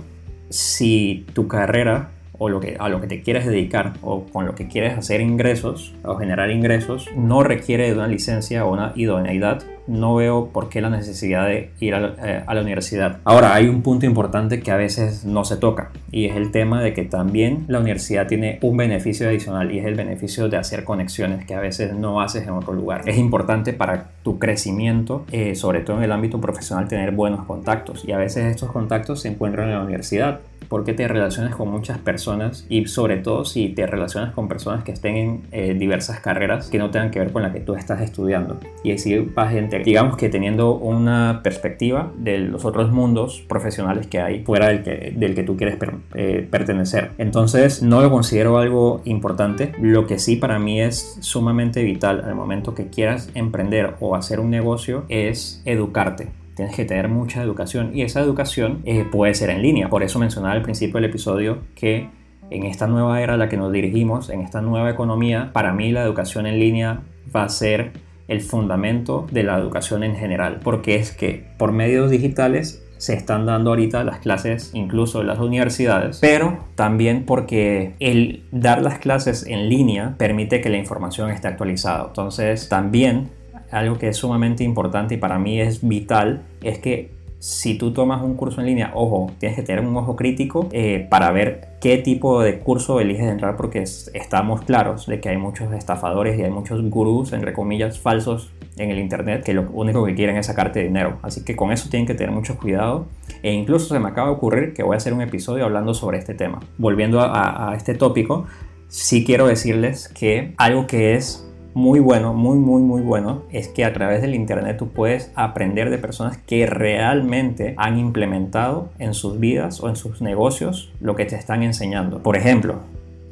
si 0.50 1.26
tu 1.34 1.48
carrera 1.48 2.12
o 2.38 2.50
lo 2.50 2.60
que, 2.60 2.76
a 2.80 2.90
lo 2.90 3.00
que 3.02 3.08
te 3.08 3.22
quieres 3.22 3.46
dedicar 3.46 3.94
o 4.02 4.24
con 4.24 4.48
lo 4.48 4.56
que 4.56 4.68
quieres 4.68 4.98
hacer 4.98 5.22
ingresos 5.22 5.94
o 6.04 6.16
generar 6.16 6.50
ingresos 6.50 7.08
no 7.16 7.44
requiere 7.44 7.88
de 7.88 7.94
una 7.94 8.08
licencia 8.08 8.66
o 8.66 8.74
una 8.74 8.94
idoneidad, 8.96 9.62
no 9.88 10.16
veo 10.16 10.48
por 10.48 10.70
qué 10.70 10.82
la 10.82 10.90
necesidad 10.90 11.48
de 11.48 11.72
ir 11.80 11.96
a 11.96 12.00
la, 12.00 12.16
eh, 12.24 12.44
a 12.46 12.54
la, 12.54 12.62
universidad. 12.62 13.20
Ahora, 13.24 13.54
hay 13.54 13.68
un 13.68 13.82
punto 13.82 14.06
importante 14.06 14.62
que 14.62 14.72
a 14.72 14.78
veces 14.78 15.26
no 15.26 15.46
se 15.46 15.58
toca 15.58 15.92
y 16.12 16.26
es 16.26 16.36
el 16.36 16.52
tema 16.52 16.82
de 16.82 16.94
que 16.94 17.04
también 17.04 17.66
la 17.68 17.80
universidad 17.80 18.28
tiene 18.28 18.60
un 18.62 18.78
beneficio 18.78 19.28
adicional 19.28 19.72
y 19.72 19.80
es 19.80 19.86
el 19.86 19.96
beneficio 19.96 20.50
de 20.50 20.58
hacer 20.58 20.84
conexiones 20.84 21.46
que 21.46 21.56
a 21.56 21.60
veces 21.60 21.94
no 21.94 22.22
haces 22.22 22.44
en 22.44 22.52
otro 22.52 22.74
lugar. 22.74 23.08
Es 23.08 23.18
importante 23.18 23.74
para 23.74 24.12
tu 24.24 24.40
crecimiento, 24.40 25.26
eh, 25.32 25.56
sobre 25.56 25.82
todo 25.82 25.98
en 25.98 26.04
el 26.04 26.12
ámbito 26.12 26.40
profesional, 26.40 26.88
tener 26.88 27.12
buenos 27.12 27.46
contactos 27.46 28.04
y 28.06 28.12
a 28.12 28.18
veces 28.18 28.46
estos 28.46 28.72
contactos 28.72 29.22
se 29.22 29.30
encuentran 29.30 29.70
en 29.70 29.76
la 29.76 29.82
universidad 29.82 30.40
porque 30.72 30.94
te 30.94 31.06
relacionas 31.06 31.54
con 31.54 31.70
muchas 31.70 31.98
personas 31.98 32.66
y 32.70 32.86
sobre 32.86 33.18
todo 33.18 33.44
si 33.44 33.68
te 33.68 33.86
relacionas 33.86 34.34
con 34.34 34.48
personas 34.48 34.86
que 34.86 34.94
estén 34.94 35.18
en 35.18 35.42
eh, 35.52 35.74
diversas 35.74 36.22
carreras 36.22 36.70
que 36.70 36.78
no 36.78 36.92
tengan 36.92 37.12
que 37.12 37.20
ver 37.20 37.34
con 37.34 37.42
la 37.42 37.52
que 37.52 37.60
tú 37.60 37.76
estás 37.76 38.00
estudiando. 38.00 38.58
Y 38.82 38.94
así 38.94 39.18
vas, 39.20 39.54
digamos 39.84 40.18
que 40.18 40.30
teniendo 40.30 40.74
una 40.74 41.42
perspectiva 41.44 42.12
de 42.18 42.40
los 42.40 42.66
otros 42.66 42.92
mundos 42.92 43.44
profesionales 43.48 44.08
que 44.08 44.20
hay 44.20 44.44
fuera 44.44 44.68
del 44.68 44.84
que, 44.84 45.14
del 45.16 45.36
que 45.36 45.44
tú 45.44 45.58
quieres 45.58 45.78
eh, 46.14 46.48
pertenecer. 46.50 47.12
Entonces 47.18 47.82
no 47.82 48.02
lo 48.02 48.10
considero 48.10 48.58
algo 48.58 49.02
importante. 49.06 49.74
Lo 49.82 50.08
que 50.08 50.20
sí 50.20 50.36
para 50.36 50.60
mí 50.60 50.82
es 50.82 51.18
sumamente 51.22 51.84
vital 51.84 52.24
al 52.26 52.36
momento 52.36 52.76
que 52.76 52.88
quieras 52.88 53.30
emprender 53.36 53.96
o 54.00 54.16
hacer 54.16 54.40
un 54.40 54.50
negocio 54.50 55.06
es 55.10 55.62
educarte 55.66 56.30
tienes 56.54 56.76
que 56.76 56.86
tener 56.86 57.08
mucha 57.08 57.42
educación 57.42 57.92
y 57.94 58.04
esa 58.04 58.20
educación 58.20 58.82
eh, 58.86 59.06
puede 59.10 59.34
ser 59.34 59.50
en 59.50 59.62
línea. 59.62 59.90
Por 59.90 60.04
eso 60.04 60.20
mencionaba 60.20 60.54
al 60.54 60.62
principio 60.62 60.96
del 60.96 61.06
episodio 61.10 61.60
que 61.76 62.10
en 62.52 62.66
esta 62.66 62.86
nueva 62.86 63.22
era 63.22 63.34
a 63.36 63.38
la 63.38 63.50
que 63.50 63.58
nos 63.58 63.72
dirigimos, 63.72 64.30
en 64.30 64.42
esta 64.42 64.62
nueva 64.62 64.90
economía, 64.90 65.52
para 65.54 65.74
mí 65.74 65.92
la 65.92 66.04
educación 66.04 66.46
en 66.46 66.60
línea 66.60 67.02
va 67.34 67.44
a 67.44 67.50
ser 67.50 67.94
el 68.28 68.42
fundamento 68.42 69.28
de 69.32 69.44
la 69.44 69.58
educación 69.58 70.04
en 70.04 70.16
general, 70.16 70.60
porque 70.64 70.96
es 70.96 71.12
que 71.12 71.46
por 71.58 71.72
medios 71.72 72.10
digitales 72.12 72.84
se 72.98 73.16
están 73.16 73.48
dando 73.48 73.72
ahorita 73.72 74.04
las 74.04 74.20
clases 74.20 74.72
incluso 74.76 75.22
en 75.22 75.28
las 75.28 75.40
universidades, 75.40 76.20
pero 76.22 76.60
también 76.76 77.26
porque 77.26 77.94
el 78.00 78.44
dar 78.52 78.84
las 78.84 79.00
clases 79.00 79.44
en 79.48 79.70
línea 79.70 80.16
permite 80.20 80.62
que 80.62 80.70
la 80.70 80.78
información 80.78 81.32
esté 81.32 81.48
actualizada. 81.48 82.06
Entonces 82.10 82.70
también 82.70 83.32
algo 83.72 83.98
que 83.98 84.10
es 84.10 84.18
sumamente 84.18 84.64
importante 84.64 85.16
y 85.16 85.18
para 85.18 85.40
mí 85.40 85.60
es 85.60 85.88
vital 85.88 86.44
es 86.62 86.78
que 86.78 87.10
si 87.42 87.74
tú 87.74 87.92
tomas 87.92 88.22
un 88.22 88.36
curso 88.36 88.62
en 88.62 88.68
línea, 88.68 88.92
ojo, 88.94 89.32
tienes 89.40 89.56
que 89.56 89.64
tener 89.64 89.84
un 89.84 89.98
ojo 89.98 90.16
crítico 90.16 90.70
eh, 90.72 91.08
para 91.10 91.32
ver 91.32 91.70
qué 91.82 91.98
tipo 91.98 92.40
de 92.40 92.60
curso 92.60 93.00
eliges 93.00 93.26
entrar 93.26 93.58
porque 93.58 93.82
estamos 93.82 94.62
claros 94.62 95.08
de 95.08 95.20
que 95.20 95.30
hay 95.30 95.38
muchos 95.38 95.74
estafadores 95.74 96.38
y 96.38 96.44
hay 96.44 96.52
muchos 96.52 96.88
gurús, 96.88 97.34
entre 97.34 97.52
comillas, 97.52 97.98
falsos 97.98 98.52
en 98.78 98.92
el 98.92 99.00
internet 99.00 99.44
que 99.44 99.56
lo 99.56 99.68
único 99.72 100.06
que 100.06 100.14
quieren 100.14 100.38
es 100.38 100.46
sacarte 100.46 100.84
dinero. 100.84 101.18
Así 101.24 101.44
que 101.44 101.56
con 101.56 101.72
eso 101.72 101.90
tienen 101.90 102.06
que 102.06 102.14
tener 102.14 102.32
mucho 102.32 102.58
cuidado. 102.58 103.08
E 103.42 103.52
incluso 103.52 103.92
se 103.92 104.00
me 104.00 104.10
acaba 104.10 104.28
de 104.28 104.36
ocurrir 104.36 104.76
que 104.76 104.84
voy 104.84 104.94
a 104.94 104.98
hacer 104.98 105.12
un 105.12 105.22
episodio 105.24 105.66
hablando 105.66 105.96
sobre 105.96 106.20
este 106.20 106.36
tema. 106.36 106.60
Volviendo 106.78 107.22
a, 107.22 107.72
a 107.72 107.76
este 107.76 107.96
tópico, 107.96 108.46
sí 108.88 109.26
quiero 109.26 109.48
decirles 109.48 110.10
que 110.10 110.54
algo 110.58 110.86
que 110.86 111.16
es 111.16 111.51
muy 111.74 112.00
bueno, 112.00 112.34
muy, 112.34 112.58
muy, 112.58 112.82
muy 112.82 113.02
bueno, 113.02 113.44
es 113.52 113.68
que 113.68 113.86
a 113.86 113.94
través 113.94 114.22
del 114.22 114.36
Internet 114.36 114.78
tú 114.78 114.90
puedes 114.90 115.32
aprender 115.36 115.90
de 115.90 115.98
personas 115.98 116.38
que 116.38 116.66
realmente 116.66 117.74
han 117.78 117.98
implementado 117.98 118.90
en 119.00 119.14
sus 119.14 119.40
vidas 119.40 119.82
o 119.82 119.90
en 119.90 119.96
sus 119.96 120.22
negocios 120.22 120.92
lo 121.00 121.16
que 121.16 121.26
te 121.26 121.36
están 121.36 121.64
enseñando. 121.64 122.22
Por 122.22 122.36
ejemplo, 122.36 122.80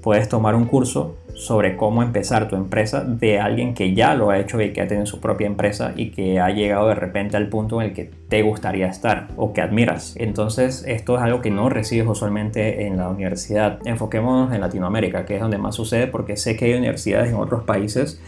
puedes 0.10 0.28
tomar 0.28 0.56
un 0.56 0.66
curso 0.66 1.18
sobre 1.36 1.78
cómo 1.78 2.02
empezar 2.02 2.48
tu 2.48 2.56
empresa 2.56 3.04
de 3.04 3.40
alguien 3.40 3.76
que 3.76 3.94
ya 3.94 4.16
lo 4.16 4.32
ha 4.32 4.40
hecho 4.40 4.60
y 4.60 4.74
que 4.74 4.82
ha 4.82 4.88
tenido 4.88 5.06
su 5.06 5.22
propia 5.22 5.46
empresa 5.46 5.94
y 5.96 6.10
que 6.10 6.40
ha 6.40 6.50
llegado 6.50 6.88
de 6.88 6.96
repente 6.96 7.38
al 7.38 7.48
punto 7.48 7.80
en 7.80 7.90
el 7.90 7.94
que 7.94 8.10
te 8.28 8.42
gustaría 8.42 8.88
estar 8.88 9.28
o 9.38 9.54
que 9.54 9.62
admiras. 9.62 10.16
Entonces 10.18 10.84
esto 10.88 11.16
es 11.16 11.22
algo 11.22 11.42
que 11.42 11.52
no 11.52 11.70
recibes 11.70 12.08
usualmente 12.08 12.88
en 12.88 12.98
la 12.98 13.08
universidad. 13.08 13.78
Enfoquémonos 13.86 14.52
en 14.52 14.62
Latinoamérica, 14.62 15.26
que 15.26 15.36
es 15.36 15.42
donde 15.42 15.60
más 15.60 15.76
sucede 15.76 16.08
porque 16.08 16.38
sé 16.38 16.56
que 16.58 16.66
hay 16.66 16.74
universidades 16.74 17.30
en 17.30 17.36
otros 17.36 17.64
países 17.66 18.20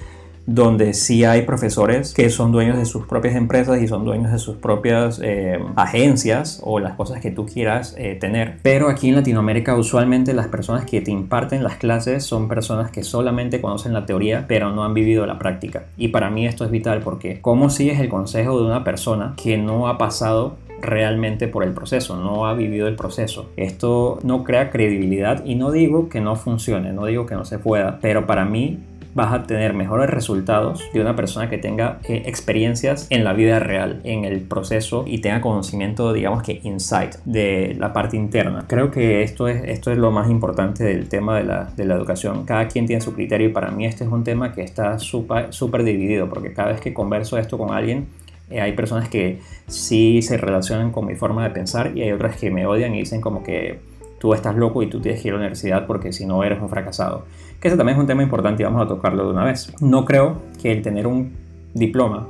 donde 0.46 0.94
sí 0.94 1.24
hay 1.24 1.44
profesores 1.44 2.14
que 2.14 2.30
son 2.30 2.52
dueños 2.52 2.78
de 2.78 2.86
sus 2.86 3.06
propias 3.06 3.36
empresas 3.36 3.82
y 3.82 3.88
son 3.88 4.06
dueños 4.06 4.32
de 4.32 4.40
sus 4.40 4.58
propias 4.58 5.20
eh, 5.24 5.60
agencias 5.76 6.62
o 6.64 6.80
las 6.80 6.94
cosas 6.94 7.22
que 7.22 7.32
tú 7.32 7.46
quieras 7.46 7.96
eh, 7.98 8.16
tener. 8.20 8.58
Pero 8.62 8.90
aquí 8.90 9.10
en 9.10 9.16
Latinoamérica 9.16 9.76
usualmente 9.76 10.34
las 10.34 10.48
personas 10.48 10.86
que 10.86 11.02
te 11.02 11.12
imparten 11.12 11.64
las 11.64 11.78
clases 11.78 12.24
son 12.24 12.48
personas 12.48 12.92
que 12.92 13.04
solamente 13.04 13.62
conocen 13.62 13.94
la 13.94 14.06
teoría 14.06 14.46
pero 14.48 14.72
no 14.72 14.84
han 14.84 14.94
vivido 14.94 15.26
la 15.26 15.40
práctica. 15.40 15.86
Y 15.98 16.10
para 16.10 16.30
mí 16.30 16.48
esto 16.48 16.66
es 16.66 16.72
vital 16.72 17.02
porque 17.02 17.40
¿cómo 17.42 17.70
sigues 17.70 18.00
el 18.00 18.10
consejo 18.10 18.60
de 18.60 18.66
una 18.66 18.84
persona 18.84 19.34
que 19.42 19.58
no 19.58 19.88
ha 19.88 19.98
pasado 19.98 20.58
realmente 20.82 21.48
por 21.48 21.64
el 21.64 21.74
proceso, 21.74 22.18
no 22.18 22.48
ha 22.48 22.54
vivido 22.54 22.88
el 22.88 22.96
proceso. 22.96 23.50
Esto 23.56 24.20
no 24.24 24.44
crea 24.44 24.72
credibilidad 24.72 25.46
y 25.46 25.56
no 25.56 25.72
digo 25.72 26.10
que 26.10 26.22
no 26.22 26.36
funcione, 26.36 26.92
no 26.92 27.06
digo 27.06 27.26
que 27.26 27.36
no 27.36 27.46
se 27.46 27.60
pueda, 27.60 28.00
pero 28.02 28.26
para 28.26 28.46
mí 28.46 28.80
vas 29.14 29.34
a 29.34 29.44
tener 29.44 29.74
mejores 29.74 30.10
resultados 30.10 30.84
de 30.94 31.02
una 31.02 31.16
persona 31.16 31.50
que 31.50 31.58
tenga 31.58 32.00
eh, 32.04 32.24
experiencias 32.26 33.08
en 33.10 33.24
la 33.24 33.34
vida 33.34 33.60
real, 33.60 34.02
en 34.04 34.26
el 34.26 34.42
proceso 34.42 35.04
y 35.08 35.20
tenga 35.20 35.42
conocimiento, 35.42 36.14
digamos 36.14 36.44
que 36.44 36.62
insight 36.64 37.16
de 37.26 37.76
la 37.80 37.94
parte 37.94 38.18
interna. 38.18 38.66
Creo 38.68 38.92
que 38.92 39.24
esto 39.24 39.48
es, 39.48 39.64
esto 39.66 39.92
es 39.92 39.98
lo 39.98 40.12
más 40.12 40.30
importante 40.30 40.84
del 40.84 41.10
tema 41.10 41.38
de 41.38 41.44
la, 41.44 41.66
de 41.76 41.86
la 41.86 41.96
educación. 41.96 42.46
Cada 42.46 42.68
quien 42.68 42.86
tiene 42.86 43.02
su 43.02 43.14
criterio 43.14 43.50
y 43.50 43.52
para 43.52 43.72
mí 43.72 43.86
este 43.86 44.04
es 44.04 44.10
un 44.10 44.24
tema 44.24 44.54
que 44.54 44.62
está 44.62 44.98
súper 45.00 45.84
dividido 45.84 46.30
porque 46.30 46.54
cada 46.54 46.70
vez 46.72 46.82
que 46.82 46.94
converso 46.94 47.38
esto 47.38 47.58
con 47.58 47.74
alguien 47.74 48.08
eh, 48.52 48.60
hay 48.62 48.74
personas 48.74 49.10
que 49.10 49.40
sí 49.68 50.22
se 50.22 50.38
relacionan 50.38 50.92
con 50.92 51.06
mi 51.06 51.16
forma 51.16 51.44
de 51.44 51.52
pensar 51.52 51.96
y 51.96 52.02
hay 52.02 52.12
otras 52.12 52.36
que 52.36 52.52
me 52.52 52.66
odian 52.66 52.94
y 52.94 53.00
dicen 53.00 53.22
como 53.22 53.44
que 53.44 53.80
tú 54.20 54.34
estás 54.34 54.56
loco 54.56 54.84
y 54.84 54.88
tú 54.88 55.00
tienes 55.00 55.22
que 55.22 55.30
ir 55.30 55.34
a 55.34 55.38
la 55.38 55.42
universidad 55.42 55.88
porque 55.88 56.12
si 56.12 56.26
no 56.26 56.44
eres 56.44 56.62
un 56.62 56.70
fracasado. 56.70 57.26
Que 57.62 57.68
ese 57.68 57.78
también 57.78 57.98
es 57.98 58.02
un 58.02 58.08
tema 58.08 58.24
importante 58.24 58.64
y 58.64 58.66
vamos 58.66 58.82
a 58.82 58.88
tocarlo 58.88 59.24
de 59.24 59.32
una 59.32 59.46
vez. 59.46 59.72
No 59.80 60.04
creo 60.04 60.42
que 60.62 60.72
el 60.72 60.82
tener 60.82 61.06
un 61.06 61.34
diploma 61.74 62.28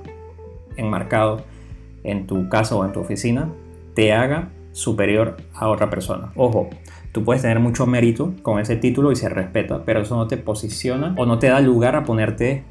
enmarcado 0.75 1.41
en 2.03 2.27
tu 2.27 2.49
casa 2.49 2.75
o 2.75 2.85
en 2.85 2.91
tu 2.91 2.99
oficina 2.99 3.49
te 3.93 4.11
haga 4.13 4.49
superior 4.73 5.37
a 5.53 5.69
otra 5.69 5.89
persona. 5.89 6.31
Ojo, 6.35 6.69
tú 7.13 7.23
puedes 7.23 7.41
tener 7.41 7.59
mucho 7.59 7.85
mérito 7.85 8.33
con 8.41 8.59
ese 8.59 8.75
título 8.75 9.11
y 9.11 9.15
se 9.15 9.29
respeta, 9.29 9.83
pero 9.85 10.01
eso 10.01 10.15
no 10.17 10.27
te 10.27 10.37
posiciona 10.37 11.15
o 11.17 11.25
no 11.25 11.39
te 11.39 11.47
da 11.47 11.61
lugar 11.61 11.95
a 11.95 12.03
ponerte 12.03 12.63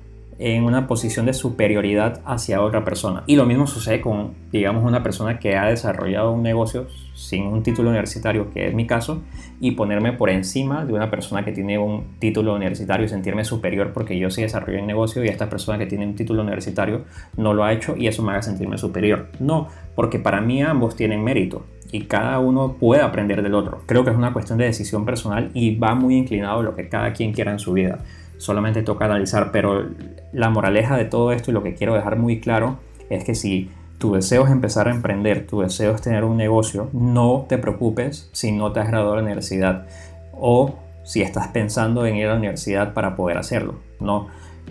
en 0.42 0.64
una 0.64 0.86
posición 0.86 1.26
de 1.26 1.34
superioridad 1.34 2.22
hacia 2.24 2.62
otra 2.62 2.82
persona. 2.82 3.22
Y 3.26 3.36
lo 3.36 3.44
mismo 3.44 3.66
sucede 3.66 4.00
con, 4.00 4.32
digamos, 4.50 4.84
una 4.84 5.02
persona 5.02 5.38
que 5.38 5.54
ha 5.54 5.66
desarrollado 5.66 6.32
un 6.32 6.42
negocio 6.42 6.86
sin 7.14 7.44
un 7.44 7.62
título 7.62 7.90
universitario, 7.90 8.50
que 8.50 8.66
es 8.66 8.74
mi 8.74 8.86
caso, 8.86 9.22
y 9.60 9.72
ponerme 9.72 10.14
por 10.14 10.30
encima 10.30 10.86
de 10.86 10.94
una 10.94 11.10
persona 11.10 11.44
que 11.44 11.52
tiene 11.52 11.78
un 11.78 12.16
título 12.18 12.54
universitario 12.54 13.04
y 13.04 13.10
sentirme 13.10 13.44
superior 13.44 13.92
porque 13.92 14.18
yo 14.18 14.30
sí 14.30 14.40
desarrollé 14.40 14.80
un 14.80 14.86
negocio 14.86 15.22
y 15.22 15.28
esta 15.28 15.50
persona 15.50 15.76
que 15.76 15.84
tiene 15.84 16.06
un 16.06 16.14
título 16.14 16.40
universitario 16.40 17.04
no 17.36 17.52
lo 17.52 17.62
ha 17.62 17.74
hecho 17.74 17.94
y 17.94 18.06
eso 18.06 18.22
me 18.22 18.32
haga 18.32 18.40
sentirme 18.40 18.78
superior. 18.78 19.28
No, 19.40 19.68
porque 19.94 20.18
para 20.18 20.40
mí 20.40 20.62
ambos 20.62 20.96
tienen 20.96 21.22
mérito 21.22 21.66
y 21.92 22.04
cada 22.04 22.38
uno 22.38 22.76
puede 22.80 23.02
aprender 23.02 23.42
del 23.42 23.54
otro. 23.54 23.82
Creo 23.84 24.04
que 24.04 24.10
es 24.10 24.16
una 24.16 24.32
cuestión 24.32 24.56
de 24.56 24.64
decisión 24.64 25.04
personal 25.04 25.50
y 25.52 25.76
va 25.76 25.94
muy 25.94 26.16
inclinado 26.16 26.60
a 26.60 26.62
lo 26.62 26.74
que 26.74 26.88
cada 26.88 27.12
quien 27.12 27.34
quiera 27.34 27.52
en 27.52 27.58
su 27.58 27.74
vida 27.74 27.98
solamente 28.40 28.82
toca 28.82 29.04
analizar, 29.04 29.52
pero 29.52 29.84
la 30.32 30.48
moraleja 30.48 30.96
de 30.96 31.04
todo 31.04 31.30
esto 31.32 31.50
y 31.50 31.54
lo 31.54 31.62
que 31.62 31.74
quiero 31.74 31.94
dejar 31.94 32.16
muy 32.16 32.40
claro 32.40 32.78
es 33.10 33.22
que 33.22 33.34
si 33.34 33.70
tu 33.98 34.14
deseo 34.14 34.46
es 34.46 34.50
empezar 34.50 34.88
a 34.88 34.92
emprender, 34.92 35.46
tu 35.46 35.60
deseo 35.60 35.94
es 35.94 36.00
tener 36.00 36.24
un 36.24 36.38
negocio, 36.38 36.88
no 36.94 37.44
te 37.48 37.58
preocupes 37.58 38.30
si 38.32 38.50
no 38.50 38.72
te 38.72 38.80
has 38.80 38.88
graduado 38.88 39.12
de 39.12 39.16
la 39.18 39.26
universidad 39.26 39.86
o 40.32 40.74
si 41.02 41.20
estás 41.20 41.48
pensando 41.48 42.06
en 42.06 42.16
ir 42.16 42.26
a 42.26 42.30
la 42.30 42.38
universidad 42.38 42.94
para 42.94 43.14
poder 43.14 43.36
hacerlo. 43.36 43.74
No, 44.00 44.28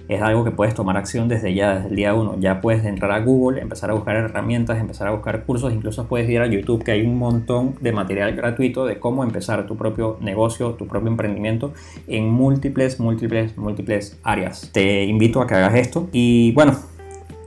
es 0.09 0.23
algo 0.23 0.43
que 0.43 0.49
puedes 0.49 0.73
tomar 0.73 0.97
acción 0.97 1.27
desde 1.27 1.53
ya, 1.53 1.75
desde 1.75 1.89
el 1.89 1.95
día 1.95 2.15
uno. 2.15 2.35
Ya 2.39 2.61
puedes 2.61 2.83
entrar 2.83 3.11
a 3.11 3.19
Google, 3.19 3.61
empezar 3.61 3.91
a 3.91 3.93
buscar 3.93 4.15
herramientas, 4.15 4.79
empezar 4.79 5.07
a 5.07 5.11
buscar 5.11 5.45
cursos, 5.45 5.71
incluso 5.71 6.07
puedes 6.07 6.27
ir 6.27 6.41
a 6.41 6.47
YouTube, 6.47 6.83
que 6.83 6.91
hay 6.91 7.05
un 7.05 7.17
montón 7.17 7.75
de 7.79 7.91
material 7.91 8.35
gratuito 8.35 8.85
de 8.85 8.97
cómo 8.99 9.23
empezar 9.23 9.67
tu 9.67 9.77
propio 9.77 10.17
negocio, 10.19 10.71
tu 10.71 10.87
propio 10.87 11.09
emprendimiento 11.09 11.73
en 12.07 12.27
múltiples, 12.27 12.99
múltiples, 12.99 13.55
múltiples 13.55 14.19
áreas. 14.23 14.71
Te 14.73 15.03
invito 15.03 15.41
a 15.41 15.47
que 15.47 15.53
hagas 15.53 15.75
esto 15.75 16.09
y 16.11 16.53
bueno, 16.53 16.75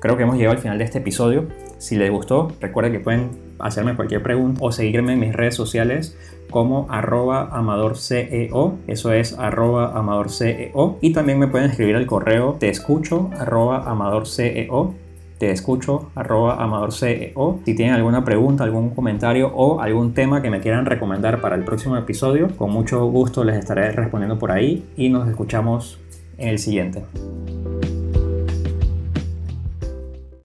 creo 0.00 0.16
que 0.16 0.22
hemos 0.22 0.36
llegado 0.36 0.54
al 0.56 0.62
final 0.62 0.78
de 0.78 0.84
este 0.84 0.98
episodio. 0.98 1.48
Si 1.78 1.96
les 1.96 2.12
gustó, 2.12 2.52
recuerda 2.60 2.92
que 2.92 3.00
pueden 3.00 3.30
hacerme 3.62 3.96
cualquier 3.96 4.22
pregunta 4.22 4.60
o 4.62 4.72
seguirme 4.72 5.14
en 5.14 5.20
mis 5.20 5.32
redes 5.32 5.54
sociales 5.54 6.16
como 6.50 6.86
arroba 6.90 7.48
amadorceo, 7.52 8.78
eso 8.86 9.12
es 9.12 9.38
arroba 9.38 9.96
amadorceo. 9.98 10.98
Y 11.00 11.12
también 11.12 11.38
me 11.38 11.48
pueden 11.48 11.70
escribir 11.70 11.96
al 11.96 12.06
correo 12.06 12.56
te 12.58 12.68
escucho 12.68 13.30
arroba 13.38 13.90
amadorceo 13.90 14.94
te 15.42 15.50
escucho 15.50 16.12
arroba 16.14 16.62
amadorceo. 16.62 17.58
Si 17.64 17.74
tienen 17.74 17.96
alguna 17.96 18.24
pregunta, 18.24 18.62
algún 18.62 18.90
comentario 18.90 19.48
o 19.52 19.80
algún 19.80 20.14
tema 20.14 20.40
que 20.40 20.50
me 20.50 20.60
quieran 20.60 20.86
recomendar 20.86 21.40
para 21.40 21.56
el 21.56 21.64
próximo 21.64 21.96
episodio, 21.96 22.56
con 22.56 22.70
mucho 22.70 23.04
gusto 23.06 23.42
les 23.42 23.56
estaré 23.56 23.90
respondiendo 23.90 24.38
por 24.38 24.52
ahí 24.52 24.84
y 24.96 25.08
nos 25.08 25.28
escuchamos 25.28 25.98
en 26.38 26.48
el 26.50 26.60
siguiente. 26.60 27.02